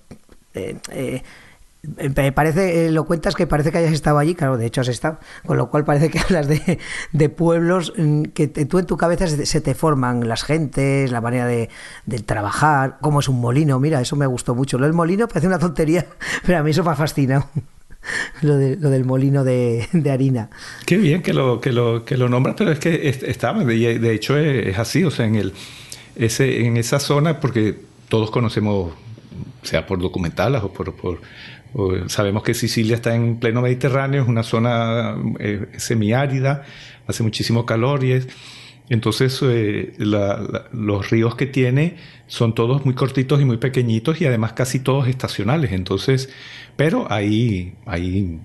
[0.54, 1.22] eh, eh,
[2.34, 5.18] parece, eh, lo cuentas que parece que hayas estado allí, claro, de hecho has estado,
[5.46, 6.78] con lo cual parece que hablas de,
[7.12, 11.46] de pueblos mm, que tú en tu cabeza se te forman las gentes, la manera
[11.46, 11.68] de,
[12.24, 14.78] trabajar, cómo es un molino, mira, eso me gustó mucho.
[14.78, 16.06] Lo del molino parece una tontería,
[16.46, 17.48] pero a mí eso me ha fascinado.
[18.42, 20.48] Lo, de, del molino de, harina.
[20.86, 24.38] Qué bien que lo, que lo, que lo nombras, pero es que estaba, de hecho
[24.38, 25.52] es, así, o sea, en, el,
[26.16, 27.76] ese, en esa zona, porque
[28.08, 28.92] todos conocemos,
[29.62, 30.94] sea por documentales o por
[32.06, 36.64] Sabemos que Sicilia está en pleno Mediterráneo, es una zona eh, semiárida,
[37.06, 38.02] hace muchísimo calor
[38.88, 41.96] entonces eh, los ríos que tiene
[42.26, 45.72] son todos muy cortitos y muy pequeñitos y además casi todos estacionales.
[45.72, 46.30] Entonces,
[46.76, 48.40] pero hay, hay,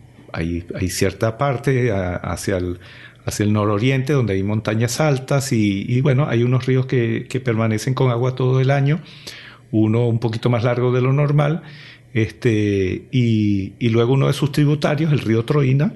[0.89, 2.79] cierta parte hacia el,
[3.25, 8.11] hacia nororiente donde hay montañas altas y, bueno, hay unos ríos que, que, permanecen con
[8.11, 8.99] agua todo el año,
[9.71, 11.63] uno un poquito más largo de lo normal
[12.13, 15.93] este, y, luego uno de sus tributarios, el río Troina,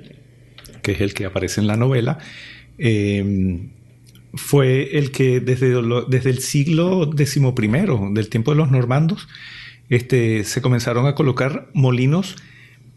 [0.82, 2.18] que es el que aparece en la novela,
[2.78, 3.70] em,
[4.34, 5.76] fue el que desde,
[6.08, 9.28] desde el siglo XI, del tiempo de los normandos,
[9.90, 12.36] este, se comenzaron a colocar molinos,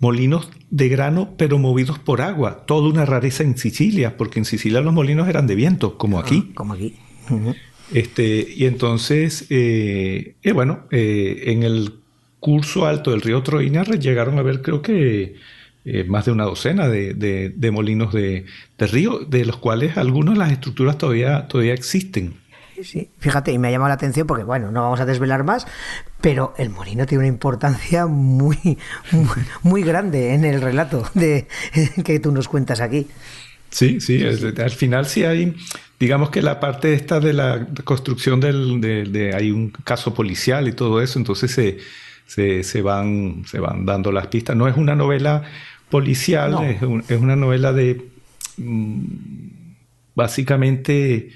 [0.00, 2.64] molinos de grano, pero movidos por agua.
[2.66, 6.48] Toda una rareza en Sicilia, porque en Sicilia los molinos eran de viento, como aquí.
[6.48, 6.94] Ah, como aquí.
[7.92, 11.99] este, y entonces, eh, eh, bueno, eh, en el
[12.40, 15.36] curso alto del río Troina llegaron a ver creo que
[15.84, 18.44] eh, más de una docena de, molinos de,
[18.78, 22.34] río, de los cuales algunos las estructuras todavía, todavía existen.
[22.82, 25.66] Sí, fíjate, y me ha llamado la atención porque, bueno, no vamos a desvelar más,
[26.20, 28.78] pero el molino tiene una importancia muy,
[29.62, 31.46] muy, grande en el relato de,
[32.04, 33.06] que tú nos cuentas aquí.
[33.70, 35.54] Sí, sí, al final sí hay,
[35.98, 40.72] digamos que la parte esta de la construcción del, de, hay un caso policial y
[40.72, 41.78] todo eso, entonces se
[42.30, 44.56] se, van, se van dando las pistas.
[44.56, 45.42] No es una novela
[45.88, 48.06] policial, es, una novela de
[48.56, 49.04] mm,
[50.14, 51.30] básicamente...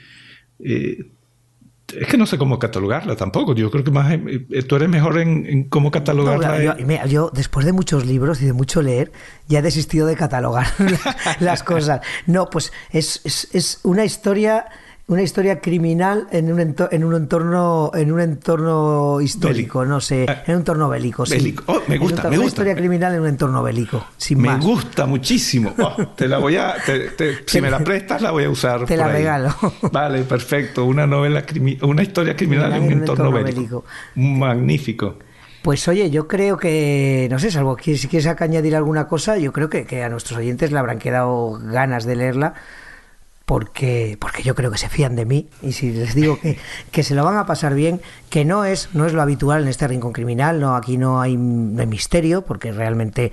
[0.61, 1.07] Eh,
[2.01, 3.55] es que no sé cómo catalogarla tampoco.
[3.55, 6.77] Yo creo que más eh, tú eres mejor en, cómo catalogarla.
[7.07, 9.13] yo, después de muchos libros y de mucho leer,
[9.49, 10.67] ya he desistido de catalogar
[11.41, 12.01] las cosas.
[12.27, 14.65] No, pues es, es, es una historia
[15.07, 20.43] una historia criminal en un, en un entorno en un entorno histórico, no sé, ah.
[20.47, 21.25] en un entorno bélico.
[21.29, 21.65] bélico.
[21.67, 22.39] Oh, me gusta, me gusta.
[22.39, 25.75] Una historia criminal en un entorno bélico, sin me gusta muchísimo.
[25.85, 26.77] Oh, te la voy a,
[27.45, 28.87] si me la prestas la voy a usar.
[28.87, 29.55] Te la regalo.
[29.93, 30.87] Vale, perfecto.
[30.87, 31.45] Una novela,
[31.83, 33.85] una historia criminal en un, entorno, bélico.
[34.15, 35.19] Magnífico.
[35.63, 39.53] Pues oye, yo creo que, no sé, salvo que si quieres añadir alguna cosa, yo
[39.53, 42.55] creo que, que a nuestros oyentes le habrán quedado ganas de leerla
[43.47, 46.59] porque, porque yo creo que se fían de mí y si les digo que,
[46.91, 49.69] que, se lo van a pasar bien, que no es, no es lo habitual en
[49.69, 53.33] este rincón criminal, no, aquí no hay, misterio, porque realmente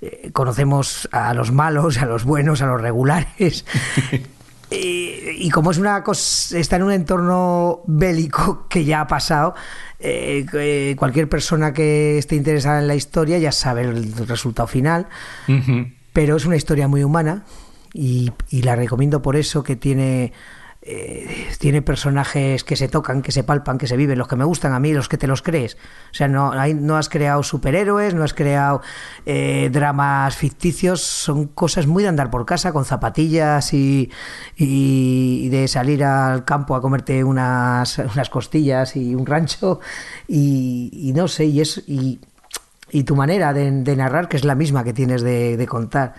[0.00, 3.66] eh, conocemos a los malos, a los buenos, a los regulares.
[4.70, 9.54] y, como es una cosa, está en un entorno bélico que ya ha pasado,
[9.98, 15.06] eh, cualquier persona que esté interesada en la historia ya sabe el resultado final.
[16.12, 17.44] Pero es una historia muy humana,
[17.92, 18.32] y,
[18.62, 20.32] la recomiendo por eso que tiene
[20.82, 24.46] eh, tiene personajes que se tocan, que se palpan, que se viven, los que me
[24.46, 25.76] gustan a mí, los que te los crees.
[26.10, 28.80] O sea, no, no has creado superhéroes, no has creado
[29.26, 34.10] eh, dramas ficticios, son cosas muy de andar por casa con zapatillas y,
[34.56, 39.80] y, de salir al campo a comerte unas, unas costillas y un rancho
[40.26, 42.20] y, no sé, y, es, y,
[43.04, 46.14] tu manera de, narrar, que es la misma que tienes de contar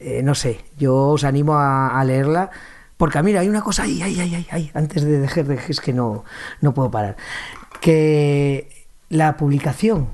[0.00, 2.50] eh, no sé, yo os animo a, leerla.
[2.96, 5.92] Porque mira, hay una cosa ahí, ahí, ahí, ahí, antes de dejar de es que
[5.92, 6.24] no,
[6.60, 7.16] no puedo parar.
[7.80, 10.08] Que la publicación,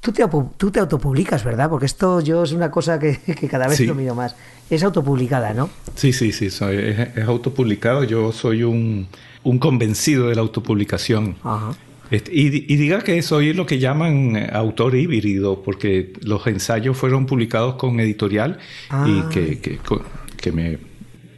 [0.00, 0.24] tú te,
[0.56, 1.70] tú te autopublicas, ¿verdad?
[1.70, 3.18] Porque esto yo es una cosa que,
[3.50, 4.36] cada vez lo miro más.
[4.68, 5.70] Es autopublicada, ¿no?
[5.94, 8.04] Sí, sí, sí, soy, es, autopublicado.
[8.04, 9.08] Yo soy un,
[9.42, 11.36] un convencido de la autopublicación.
[11.42, 11.74] Ajá.
[12.10, 17.26] Este, y, diga que soy lo que llaman eh, autor híbrido, porque los ensayos fueron
[17.26, 19.28] publicados con editorial y ah.
[19.30, 19.58] que,
[20.40, 20.78] que, me,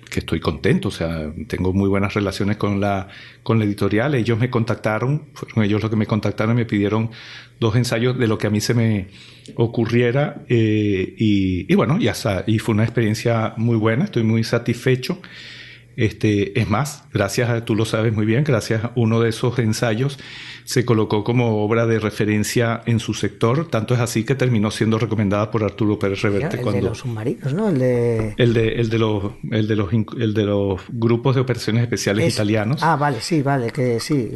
[0.09, 3.09] que estoy contento, o sea, tengo muy buenas relaciones con la,
[3.43, 4.15] con la editorial.
[4.15, 7.11] Ellos me contactaron, fueron ellos los que me contactaron, me pidieron
[7.59, 9.09] dos ensayos de lo que a mí se me
[9.57, 14.45] ocurriera eh, y, y, bueno, ya está, y fue una experiencia muy buena, estoy muy
[14.45, 15.21] satisfecho.
[15.97, 19.59] Este, es más, gracias a, tú lo sabes muy bien, gracias a uno de esos
[19.59, 20.19] ensayos
[20.65, 24.99] se colocó como obra de referencia en su sector, tanto es así que terminó siendo
[24.99, 26.61] recomendada por Arturo Pérez Reverte.
[26.61, 27.69] el de los submarinos, ¿no?
[27.71, 28.35] El de...
[28.37, 32.33] El de, el de, los, el de, los, el de los grupos de operaciones especiales
[32.33, 32.83] italianos.
[32.85, 34.31] Ah, vale, sí, vale, que sí.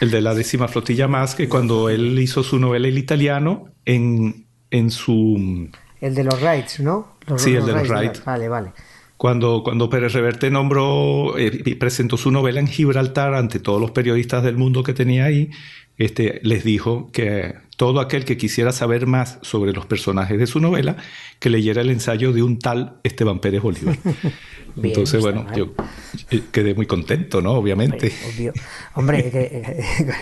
[0.00, 4.48] El de la décima flotilla más, que cuando él hizo su novela El Italiano, en,
[4.70, 5.70] en su...
[6.00, 7.18] El de los Wrights, ¿no?
[7.36, 8.24] sí, el de los Wrights.
[8.24, 8.72] Vale, vale.
[9.18, 13.90] Cuando, cuando Pérez Reverte nombró eh, y presentó su novela en Gibraltar ante todos los
[13.90, 15.50] periodistas del mundo que tenía ahí,
[15.98, 20.60] este, les dijo que todo aquel que quisiera saber más sobre los personajes de su
[20.60, 20.96] novela,
[21.38, 23.96] que leyera el ensayo de un tal Esteban Pérez Bolívar.
[24.82, 25.74] Entonces, bueno, yo,
[26.52, 27.52] quedé muy contento, ¿no?
[27.52, 28.12] Obviamente.
[28.34, 28.52] Obvio.
[28.94, 29.30] Hombre,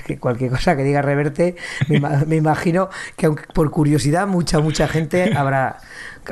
[0.06, 1.56] que, cualquier cosa que diga Reverte,
[1.88, 5.78] me, imagino que aunque por curiosidad mucha, mucha gente habrá...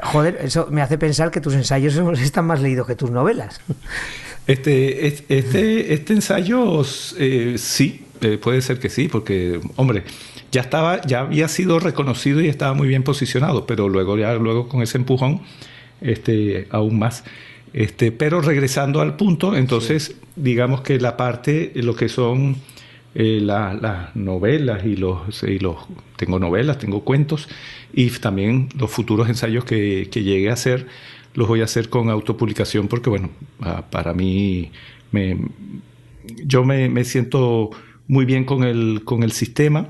[0.03, 3.61] Joder, eso me hace pensar que tus ensayos están más leídos que tus novelas.
[4.47, 6.83] Este, este, este ensayo
[7.19, 10.05] eh, sí, eh, puede ser que sí, porque, hombre,
[10.53, 14.69] ya estaba, ya había sido reconocido y estaba muy bien posicionado, pero luego ya luego
[14.69, 15.43] con ese empujón,
[16.01, 17.25] este, aún más.
[17.73, 22.57] Este, pero regresando al punto, entonces digamos que la parte, lo que son
[23.17, 25.77] eh, las novelas y los, y los,
[26.17, 27.49] tengo novelas, tengo cuentos
[27.93, 30.87] y también los futuros ensayos que, que llegue a hacer,
[31.35, 33.31] los voy a hacer con autopublicación porque bueno,
[33.91, 34.71] para mí
[35.11, 35.39] me,
[36.45, 37.71] yo me, me, siento
[38.09, 39.89] muy bien con el, con el sistema.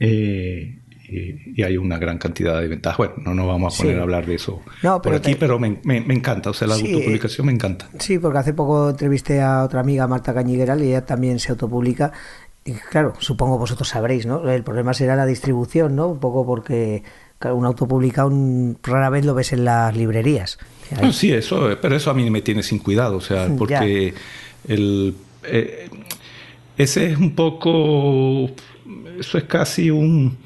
[0.00, 2.98] Eh, y, hay una gran cantidad de ventajas.
[2.98, 6.50] Bueno, no nos vamos a poner a hablar de eso por aquí, pero me, encanta,
[6.50, 7.88] o sea, la autopublicación me encanta.
[7.98, 12.12] Sí, porque hace poco entrevisté a otra amiga, Marta Cañigueral, y ella también se autopublica.
[12.64, 14.50] Y claro, supongo vosotros sabréis, ¿no?
[14.50, 16.08] El problema será la distribución, ¿no?
[16.08, 17.02] Un poco porque
[17.42, 18.32] un autopublicado
[18.82, 20.58] rara vez lo ves en las librerías.
[21.12, 24.14] sí, eso, pero eso a mí me tiene sin cuidado, o sea, porque
[24.66, 25.90] el, eh,
[26.76, 28.50] ese es un poco,
[29.18, 30.36] eso es casi un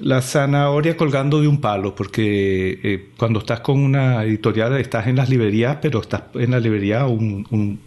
[0.00, 5.16] la zanahoria colgando de un palo, porque eh, cuando estás con una editorial estás en
[5.16, 7.78] las librerías, pero estás en la librería un,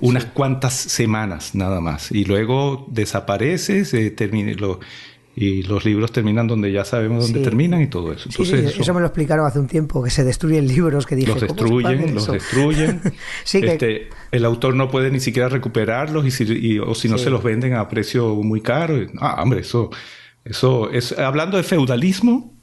[0.00, 2.12] unas cuantas semanas nada más.
[2.12, 4.10] Y luego desapareces, eh,
[5.36, 8.28] y los libros terminan donde ya sabemos dónde terminan y todo eso.
[8.28, 11.32] Entonces, eso, me lo explicaron hace un tiempo, que se destruyen libros que dije.
[11.32, 13.00] Los destruyen, los destruyen.
[13.52, 17.42] este, El autor no puede ni siquiera recuperarlos y si, o si no se los
[17.42, 18.96] venden a precio muy caro.
[19.18, 19.90] Ah, hombre, eso
[20.44, 22.54] eso es, hablando de feudalismo.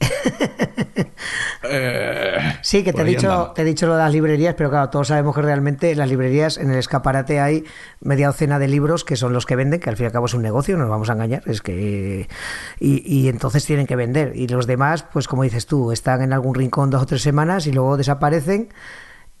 [1.64, 4.90] Eh, sí, que te he, dicho, te he dicho lo de las librerías, pero claro,
[4.90, 7.64] todos sabemos que realmente en las librerías, en el escaparate hay
[8.00, 10.26] media docena de libros que son los que venden, que al fin y al cabo
[10.26, 12.28] es un negocio, no nos vamos a engañar, es que.
[12.80, 14.32] Y, y entonces tienen que vender.
[14.34, 17.66] Y los demás, pues como dices tú, están en algún rincón dos o tres semanas
[17.68, 18.68] y luego desaparecen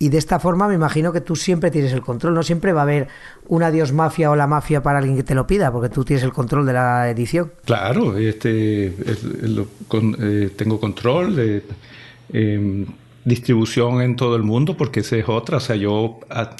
[0.02, 2.80] y de esta forma me imagino que tú siempre tienes el control, no siempre va
[2.80, 3.06] a haber
[3.46, 6.24] una Dios mafia o la mafia para alguien que te lo pida, porque tú tienes
[6.24, 7.52] el control de la edición.
[7.64, 11.62] Claro, este, eh, tengo control de
[12.32, 12.84] em,
[13.24, 15.58] distribución en todo el mundo, porque esa es otra.
[15.58, 16.56] O sea, yo ah,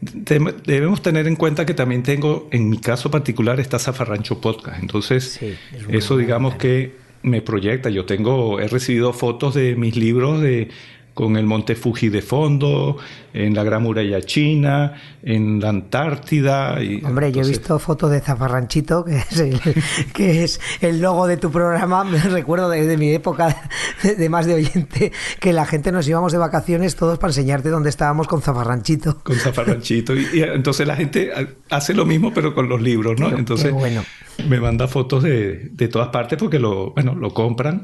[0.00, 4.80] debemos tener en cuenta que también tengo, en mi caso particular, está Zafarrancho Podcast.
[4.80, 5.40] Entonces,
[5.88, 7.90] eso digamos que me proyecta.
[7.90, 10.68] Yo tengo, he recibido fotos de mis libros de
[11.14, 12.98] con el monte Fuji de fondo,
[13.34, 16.80] en la Gran Muralla China, en la Antártida.
[16.82, 19.60] Y, Hombre, yo he visto fotos de Zafarranchito, que es, el,
[20.14, 22.04] que es el logo de tu programa.
[22.04, 23.56] Me recuerdo de, mi época
[24.02, 27.90] de, más de oyente que la gente nos íbamos de vacaciones todos para enseñarte dónde
[27.90, 29.18] estábamos con Zafarranchito.
[29.24, 30.14] Con Zafarranchito.
[30.14, 31.32] Y, entonces la gente
[31.70, 33.36] hace lo mismo, pero con los libros, ¿no?
[33.36, 34.04] entonces bueno.
[34.48, 37.82] me manda fotos de, de, todas partes porque lo, bueno, lo compran.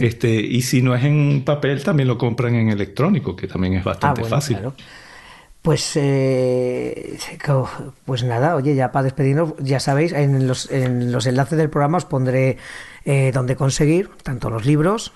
[0.00, 3.84] este, y si no es en papel, también lo compran en electrónico, que también es
[3.84, 4.58] bastante ah, fácil.
[5.62, 7.18] Pues, eh,
[8.04, 11.98] pues nada, oye, ya para despedirnos, ya sabéis, en los, en los enlaces del programa
[11.98, 12.58] os pondré
[13.04, 15.12] eh, dónde conseguir tanto los libros,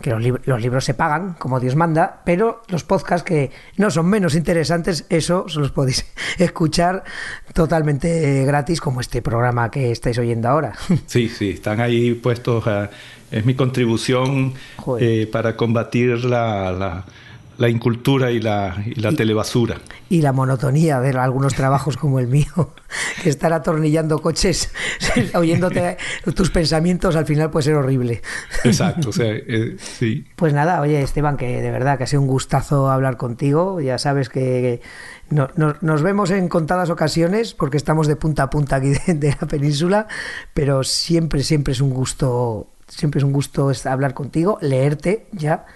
[0.00, 4.06] que los, los, libros se pagan, como Dios manda, pero los podcasts que no son
[4.06, 6.06] menos interesantes, eso los podéis
[6.38, 7.04] escuchar
[7.52, 10.72] totalmente gratis, como este programa que estáis oyendo ahora.
[11.08, 12.64] Sí, sí, están ahí puestos,
[13.30, 14.54] es mi contribución
[14.98, 17.04] eh, para combatir la la
[17.68, 19.76] incultura y la, y la telebasura.
[20.08, 22.72] Y la monotonía de algunos trabajos como el mío,
[23.22, 24.72] que estar atornillando coches,
[25.34, 25.98] oyéndote
[26.34, 28.22] tus pensamientos, al final puede ser horrible.
[28.64, 30.24] Exacto, o sea, eh, sí.
[30.36, 33.98] Pues nada, oye Esteban, que de verdad que ha sido un gustazo hablar contigo, ya
[33.98, 34.80] sabes que
[35.30, 39.46] nos vemos en contadas ocasiones porque estamos de punta a punta aquí de, de la
[39.46, 40.08] península,
[40.54, 45.66] pero siempre, siempre es un gusto, siempre es un gusto hablar contigo, leerte ya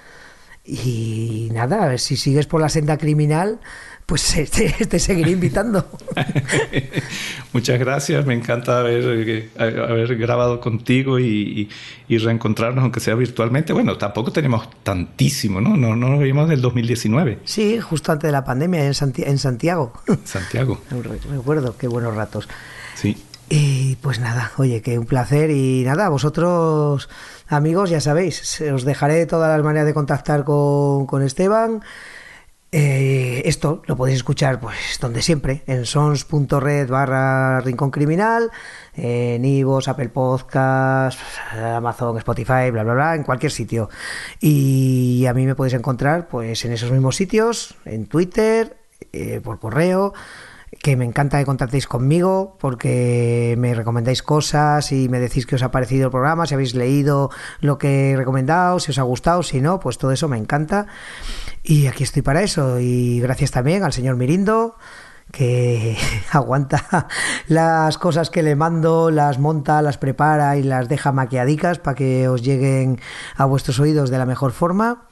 [0.65, 3.61] y nada, a ver si sigues por la senda criminal,
[4.07, 4.35] pues
[4.89, 5.87] te, seguiré invitando.
[7.53, 11.69] Muchas gracias, me encanta haber, haber grabado contigo y,
[12.09, 13.73] reencontrarnos, aunque sea virtualmente.
[13.73, 15.77] Bueno, tampoco tenemos tantísimo, ¿no?
[15.77, 17.41] No, no nos vimos del 2019.
[17.45, 19.93] Sí, justo antes de la pandemia en, Santiago.
[20.25, 20.81] Santiago.
[21.31, 22.49] Recuerdo, qué buenos ratos.
[22.95, 23.17] Sí.
[23.49, 27.09] Y pues nada, oye, que un placer y nada, vosotros
[27.47, 31.83] amigos ya sabéis, os dejaré todas las maneras de contactar con, Esteban.
[32.73, 38.51] Eh, esto lo podéis escuchar pues donde siempre, en sons.red barra rincón criminal,
[38.97, 41.21] en Ivos, Apple Podcast,
[41.53, 43.91] Amazon, Spotify, bla bla bla, en cualquier sitio.
[44.41, 48.77] Y a mí me podéis encontrar pues en esos mismos sitios, en Twitter,
[49.13, 50.15] eh, por correo
[50.85, 55.63] que me encanta que contactéis conmigo porque me recomendáis cosas y me decís que os
[55.63, 57.31] ha parecido el programa, si habéis leído
[57.61, 60.87] lo que he recomendado, si os ha gustado, si no, pues todo eso me encanta.
[61.63, 62.81] Y aquí estoy para eso.
[62.81, 64.77] Y gracias también al señor Mirindo
[65.33, 65.97] que
[66.33, 67.09] aguanta
[67.49, 72.29] las cosas que le mando, las monta, las prepara y las deja maquiadicas para que
[72.29, 73.01] os lleguen
[73.37, 75.07] a vuestros oídos de la mejor forma.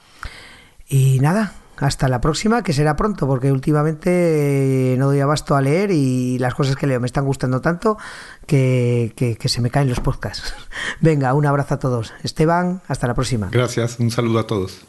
[0.86, 5.90] Y nada, hasta la próxima, que será pronto, porque últimamente no doy abasto a leer
[5.90, 7.98] y las cosas que leo me están gustando tanto
[8.46, 10.54] que, que, se me caen los podcasts.
[11.00, 12.14] Venga, un abrazo a todos.
[12.22, 13.48] Esteban, hasta la próxima.
[13.50, 14.82] Gracias, un saludo a todos.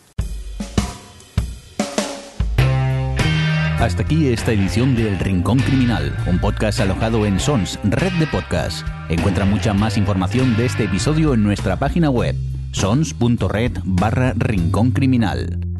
[3.79, 8.27] Hasta aquí esta edición de El Rincón Criminal, un podcast alojado en Sons, red de
[8.27, 8.87] podcast.
[9.09, 12.35] Encuentra mucha más información de este episodio en nuestra página web,
[12.71, 15.72] sons.red barra Rincón Criminal